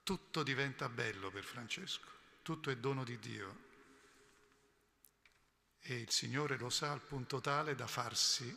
[0.05, 2.07] tutto diventa bello per Francesco,
[2.43, 3.73] tutto è dono di Dio.
[5.81, 8.55] E il Signore lo sa al punto tale da farsi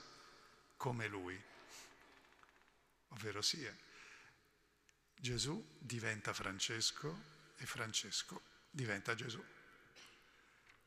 [0.77, 1.41] come Lui,
[3.09, 3.75] ovvero sia
[5.19, 9.43] Gesù diventa Francesco e Francesco diventa Gesù.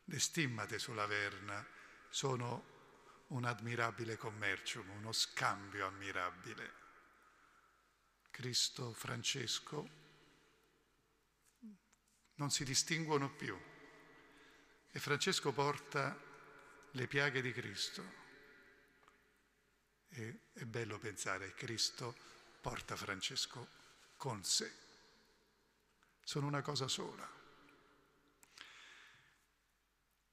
[0.04, 1.64] le stimmate sulla Verna
[2.08, 2.78] sono
[3.28, 6.78] un admirabile commercio, uno scambio ammirabile.
[8.30, 9.98] Cristo, Francesco
[12.34, 13.58] non si distinguono più
[14.90, 16.18] e Francesco porta
[16.92, 18.19] le piaghe di Cristo.
[20.10, 22.14] E è bello pensare che Cristo
[22.60, 23.66] porta Francesco
[24.16, 24.70] con sé.
[26.22, 27.28] Sono una cosa sola.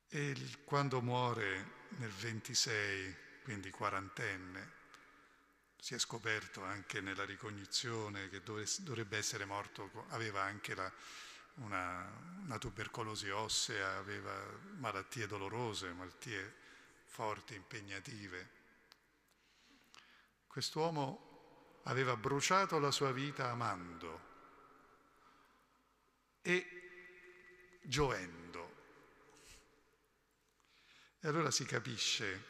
[0.09, 4.75] E quando muore nel 26, quindi quarantenne,
[5.79, 10.91] si è scoperto anche nella ricognizione che dovrebbe essere morto, aveva anche la,
[11.55, 12.09] una,
[12.43, 14.33] una tubercolosi ossea, aveva
[14.77, 16.53] malattie dolorose, malattie
[17.05, 18.56] forti, impegnative.
[20.57, 24.21] Quest'uomo aveva bruciato la sua vita amando
[26.41, 28.75] e gioendo.
[31.19, 32.43] E allora si capisce,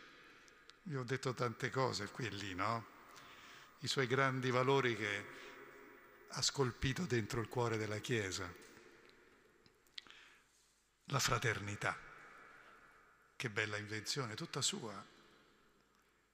[0.84, 2.85] io ho detto tante cose qui e lì, no?
[3.79, 5.25] I suoi grandi valori che
[6.29, 8.49] ha scolpito dentro il cuore della Chiesa.
[11.07, 11.99] La fraternità,
[13.35, 15.05] che bella invenzione, tutta sua,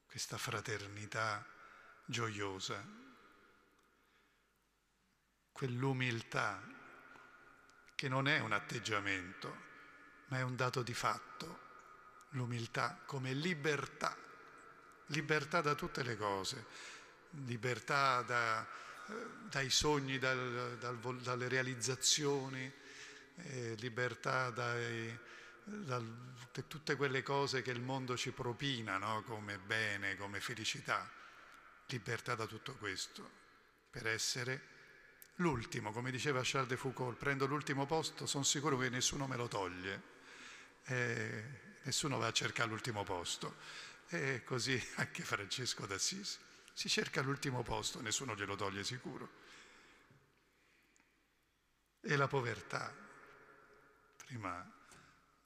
[0.06, 1.48] questa fraternità
[2.06, 2.84] gioiosa,
[5.52, 6.62] quell'umiltà
[7.96, 9.56] che non è un atteggiamento,
[10.28, 11.62] ma è un dato di fatto.
[12.32, 14.18] L'umiltà come libertà,
[15.08, 16.66] libertà da tutte le cose,
[17.46, 18.68] libertà da,
[19.08, 19.14] eh,
[19.50, 22.72] dai sogni, dal, dal, dalle realizzazioni,
[23.36, 25.18] eh, libertà dai,
[25.64, 26.02] da
[26.68, 29.24] tutte quelle cose che il mondo ci propina no?
[29.24, 31.10] come bene, come felicità,
[31.88, 33.30] libertà da tutto questo,
[33.90, 34.72] per essere
[35.36, 39.48] l'ultimo, come diceva Charles de Foucault, prendo l'ultimo posto, sono sicuro che nessuno me lo
[39.48, 40.12] toglie.
[40.86, 41.44] Eh,
[41.84, 43.56] nessuno va a cercare l'ultimo posto.
[44.08, 46.38] E così anche Francesco d'Assisi.
[46.74, 49.42] Si cerca l'ultimo posto, nessuno glielo toglie sicuro.
[52.02, 52.94] E la povertà,
[54.18, 54.72] prima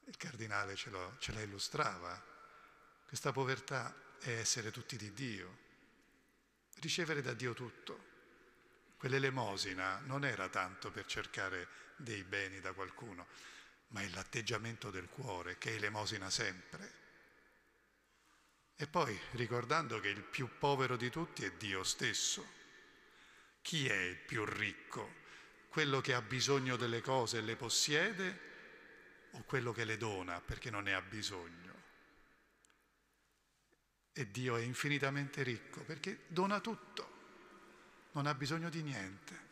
[0.06, 2.20] il cardinale ce, ce la illustrava,
[3.06, 5.66] questa povertà è essere tutti di Dio,
[6.80, 8.06] ricevere da Dio tutto.
[8.96, 13.26] Quell'elemosina non era tanto per cercare dei beni da qualcuno,
[13.88, 17.06] ma è l'atteggiamento del cuore che elemosina sempre.
[18.76, 22.46] E poi ricordando che il più povero di tutti è Dio stesso.
[23.60, 25.26] Chi è il più ricco?
[25.68, 28.46] Quello che ha bisogno delle cose e le possiede
[29.32, 31.67] o quello che le dona perché non ne ha bisogno?
[34.18, 39.46] E Dio è infinitamente ricco perché dona tutto, non ha bisogno di niente.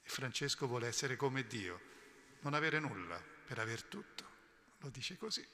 [0.00, 1.78] E Francesco vuole essere come Dio,
[2.40, 4.24] non avere nulla per aver tutto.
[4.78, 5.46] Lo dice così.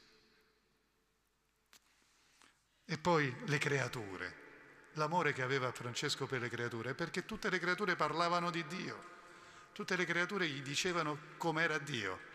[2.85, 4.35] E poi le creature,
[4.93, 9.03] l'amore che aveva Francesco per le creature, perché tutte le creature parlavano di Dio,
[9.73, 12.35] tutte le creature gli dicevano com'era Dio.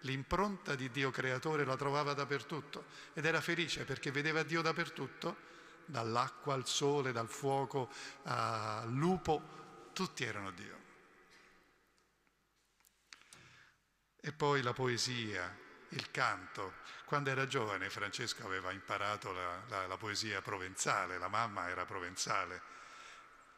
[0.00, 5.54] L'impronta di Dio creatore la trovava dappertutto ed era felice perché vedeva Dio dappertutto,
[5.86, 7.90] dall'acqua al sole, dal fuoco
[8.24, 10.84] al lupo, tutti erano Dio.
[14.20, 15.56] E poi la poesia,
[15.90, 16.74] il canto.
[17.04, 22.74] Quando era giovane Francesco aveva imparato la, la, la poesia provenzale, la mamma era provenzale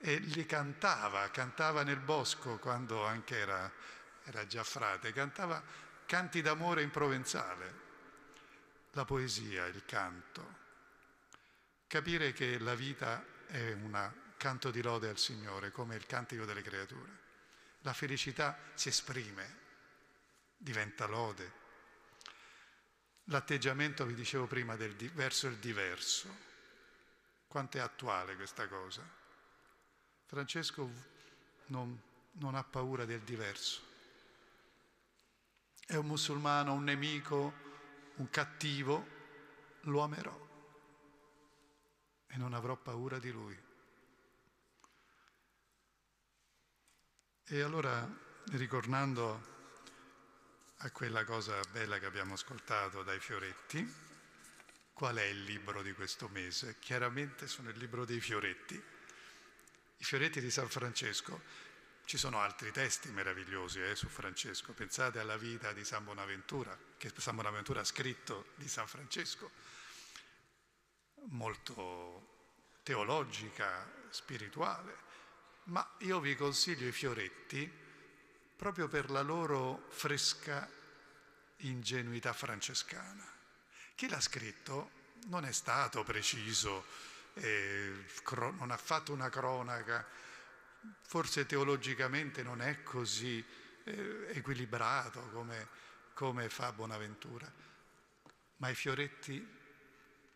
[0.01, 3.71] e li cantava, cantava nel bosco quando anche era,
[4.25, 5.61] era già frate, cantava
[6.09, 7.75] canti d'amore in provenzale,
[8.93, 10.57] la poesia, il canto.
[11.87, 16.63] Capire che la vita è un canto di lode al Signore, come il cantico delle
[16.63, 17.11] creature.
[17.81, 19.57] La felicità si esprime
[20.57, 21.53] diventa lode.
[23.25, 26.35] L'atteggiamento, vi dicevo prima, del, verso il diverso.
[27.47, 29.03] Quanto è attuale questa cosa?
[30.25, 30.91] Francesco
[31.67, 32.01] non,
[32.33, 33.88] non ha paura del diverso.
[35.91, 37.55] È un musulmano, un nemico,
[38.17, 39.07] un cattivo,
[39.85, 40.47] lo amerò
[42.27, 43.59] e non avrò paura di lui.
[47.45, 48.07] E allora,
[48.51, 49.57] ritornando
[50.77, 54.07] a quella cosa bella che abbiamo ascoltato dai fioretti.
[54.93, 56.77] Qual è il libro di questo mese?
[56.81, 58.75] Chiaramente sono il libro dei fioretti.
[58.75, 61.41] I fioretti di San Francesco.
[62.09, 64.73] Ci sono altri testi meravigliosi eh, su Francesco.
[64.73, 69.51] Pensate alla vita di San Bonaventura, che San Bonaventura ha scritto di San Francesco,
[71.27, 74.97] molto teologica, spirituale.
[75.65, 77.71] Ma io vi consiglio i fioretti
[78.57, 80.67] proprio per la loro fresca
[81.59, 83.31] ingenuità francescana.
[83.95, 84.93] Chi l'ha scritto
[85.27, 86.87] non è stato preciso,
[87.35, 90.07] eh, non ha fatto una cronaca,
[91.03, 93.45] forse teologicamente non è così
[93.85, 95.69] eh, equilibrato come,
[96.15, 97.51] come fa Bonaventura,
[98.57, 99.57] ma i fioretti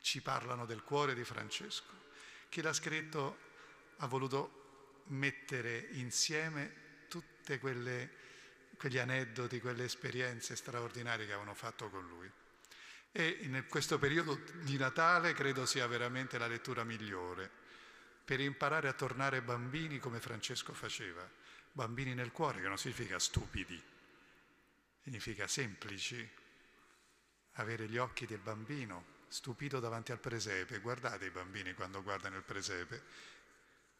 [0.01, 2.01] ci parlano del cuore di Francesco.
[2.49, 3.51] Chi l'ha scritto
[3.99, 12.31] ha voluto mettere insieme tutti quegli aneddoti, quelle esperienze straordinarie che avevano fatto con lui.
[13.13, 17.62] E in questo periodo di Natale credo sia veramente la lettura migliore
[18.25, 21.29] per imparare a tornare bambini come Francesco faceva,
[21.73, 23.81] bambini nel cuore, che non significa stupidi,
[25.03, 26.29] significa semplici,
[27.57, 30.79] avere gli occhi del bambino, stupito davanti al presepe.
[30.79, 33.03] Guardate i bambini quando guardano il presepe,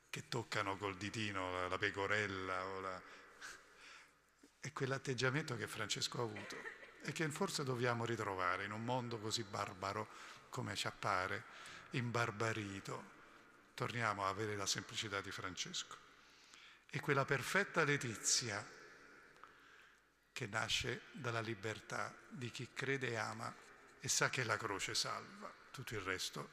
[0.09, 3.03] che toccano col ditino la, pecorella o la...
[4.61, 6.57] È quell'atteggiamento che Francesco ha avuto
[7.05, 10.09] e che forse dobbiamo ritrovare in un mondo così barbaro
[10.51, 11.45] come ci appare,
[11.91, 13.21] imbarbarito.
[13.83, 15.97] Torniamo a avere la semplicità di Francesco.
[16.89, 18.65] E quella perfetta letizia
[20.33, 23.53] che nasce dalla libertà di chi crede e ama
[23.99, 26.51] e sa che la croce salva, tutto il resto.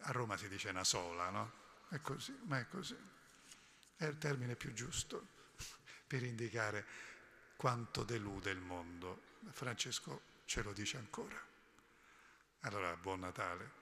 [0.00, 1.52] A Roma si dice una sola, no?
[1.88, 2.98] È così, ma è così.
[3.96, 5.28] È il termine più giusto
[6.06, 6.84] per indicare
[7.56, 9.38] quanto delude il mondo.
[9.50, 11.42] Francesco ce lo dice ancora.
[12.60, 13.80] Allora, buon Natale.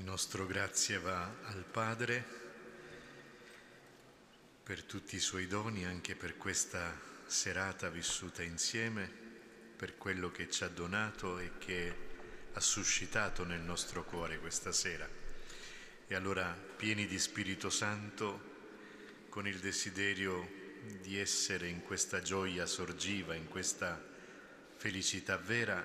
[0.00, 2.24] Nostro grazie va al Padre
[4.62, 9.10] per tutti i suoi doni, anche per questa serata vissuta insieme,
[9.76, 11.94] per quello che ci ha donato e che
[12.52, 15.08] ha suscitato nel nostro cuore questa sera.
[16.06, 18.50] E allora, pieni di Spirito Santo,
[19.28, 20.48] con il desiderio
[21.00, 24.02] di essere in questa gioia sorgiva, in questa
[24.76, 25.84] felicità vera,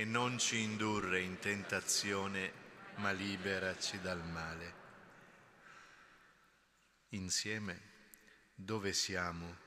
[0.00, 2.52] e non ci indurre in tentazione,
[2.94, 4.74] ma liberaci dal male.
[7.10, 7.80] Insieme,
[8.54, 9.58] dove siamo?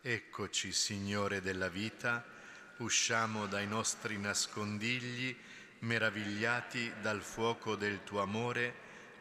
[0.00, 2.24] Eccoci, Signore della vita,
[2.78, 5.36] usciamo dai nostri nascondigli,
[5.80, 8.74] meravigliati dal fuoco del tuo amore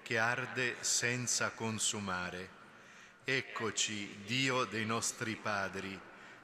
[0.04, 2.50] che arde senza consumare.
[3.26, 6.00] Eccoci, Dio dei nostri padri,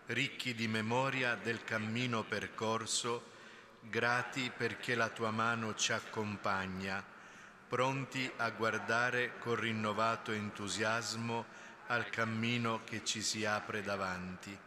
[0.08, 3.36] ricchi di memoria del cammino percorso,
[3.90, 7.04] grati perché la tua mano ci accompagna,
[7.68, 11.46] pronti a guardare con rinnovato entusiasmo
[11.88, 14.58] al cammino che ci si apre davanti.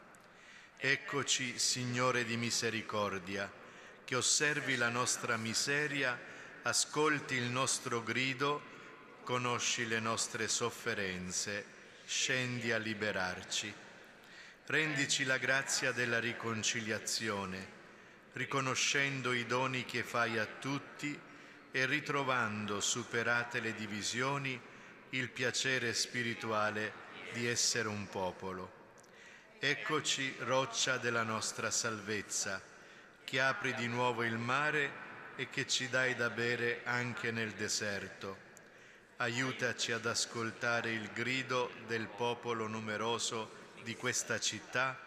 [0.76, 3.50] Eccoci, Signore di misericordia,
[4.04, 6.18] che osservi la nostra miseria,
[6.62, 8.62] ascolti il nostro grido,
[9.22, 11.64] conosci le nostre sofferenze,
[12.06, 13.72] scendi a liberarci.
[14.66, 17.78] Rendici la grazia della riconciliazione
[18.32, 21.18] riconoscendo i doni che fai a tutti
[21.72, 24.60] e ritrovando, superate le divisioni,
[25.10, 26.92] il piacere spirituale
[27.32, 28.78] di essere un popolo.
[29.58, 32.62] Eccoci, roccia della nostra salvezza,
[33.24, 38.48] che apri di nuovo il mare e che ci dai da bere anche nel deserto.
[39.16, 44.98] Aiutaci ad ascoltare il grido del popolo numeroso di questa città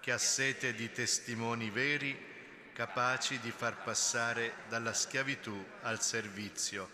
[0.00, 2.32] che ha sete di testimoni veri
[2.74, 6.90] capaci di far passare dalla schiavitù al servizio.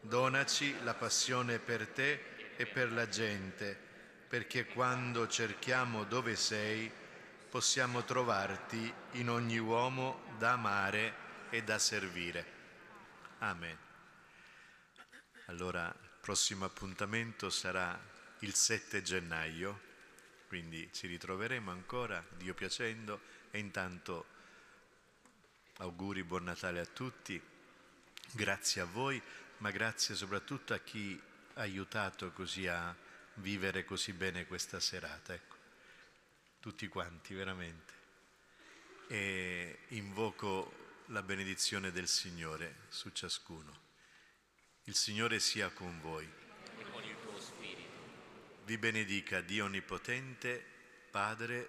[0.00, 3.76] Donaci la passione per te e per la gente,
[4.28, 6.88] perché quando cerchiamo dove sei,
[7.50, 11.14] possiamo trovarti in ogni uomo da amare
[11.50, 12.46] e da servire.
[13.38, 13.76] Amen.
[15.46, 18.00] Allora, il prossimo appuntamento sarà
[18.40, 19.80] il 7 gennaio,
[20.46, 24.33] quindi ci ritroveremo ancora, Dio piacendo, e intanto
[25.78, 27.40] Auguri, buon Natale a tutti,
[28.30, 29.20] grazie a voi,
[29.58, 31.20] ma grazie soprattutto a chi
[31.54, 32.94] ha aiutato così a
[33.34, 35.34] vivere così bene questa serata.
[35.34, 35.56] Ecco.
[36.60, 37.92] Tutti quanti, veramente.
[39.08, 43.80] E invoco la benedizione del Signore su ciascuno.
[44.84, 46.24] Il Signore sia con voi.
[46.78, 47.98] E con il tuo spirito.
[48.64, 50.64] Vi benedica Dio Onnipotente,
[51.10, 51.68] Padre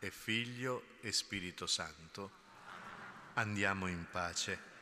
[0.00, 2.44] e Figlio e Spirito Santo.
[3.38, 4.75] Andiamo in pace.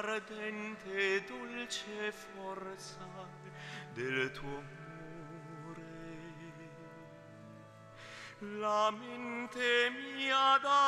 [0.00, 3.06] L'ardente dolce forza
[3.94, 5.86] del tuo amore.
[8.60, 10.87] La mente mia da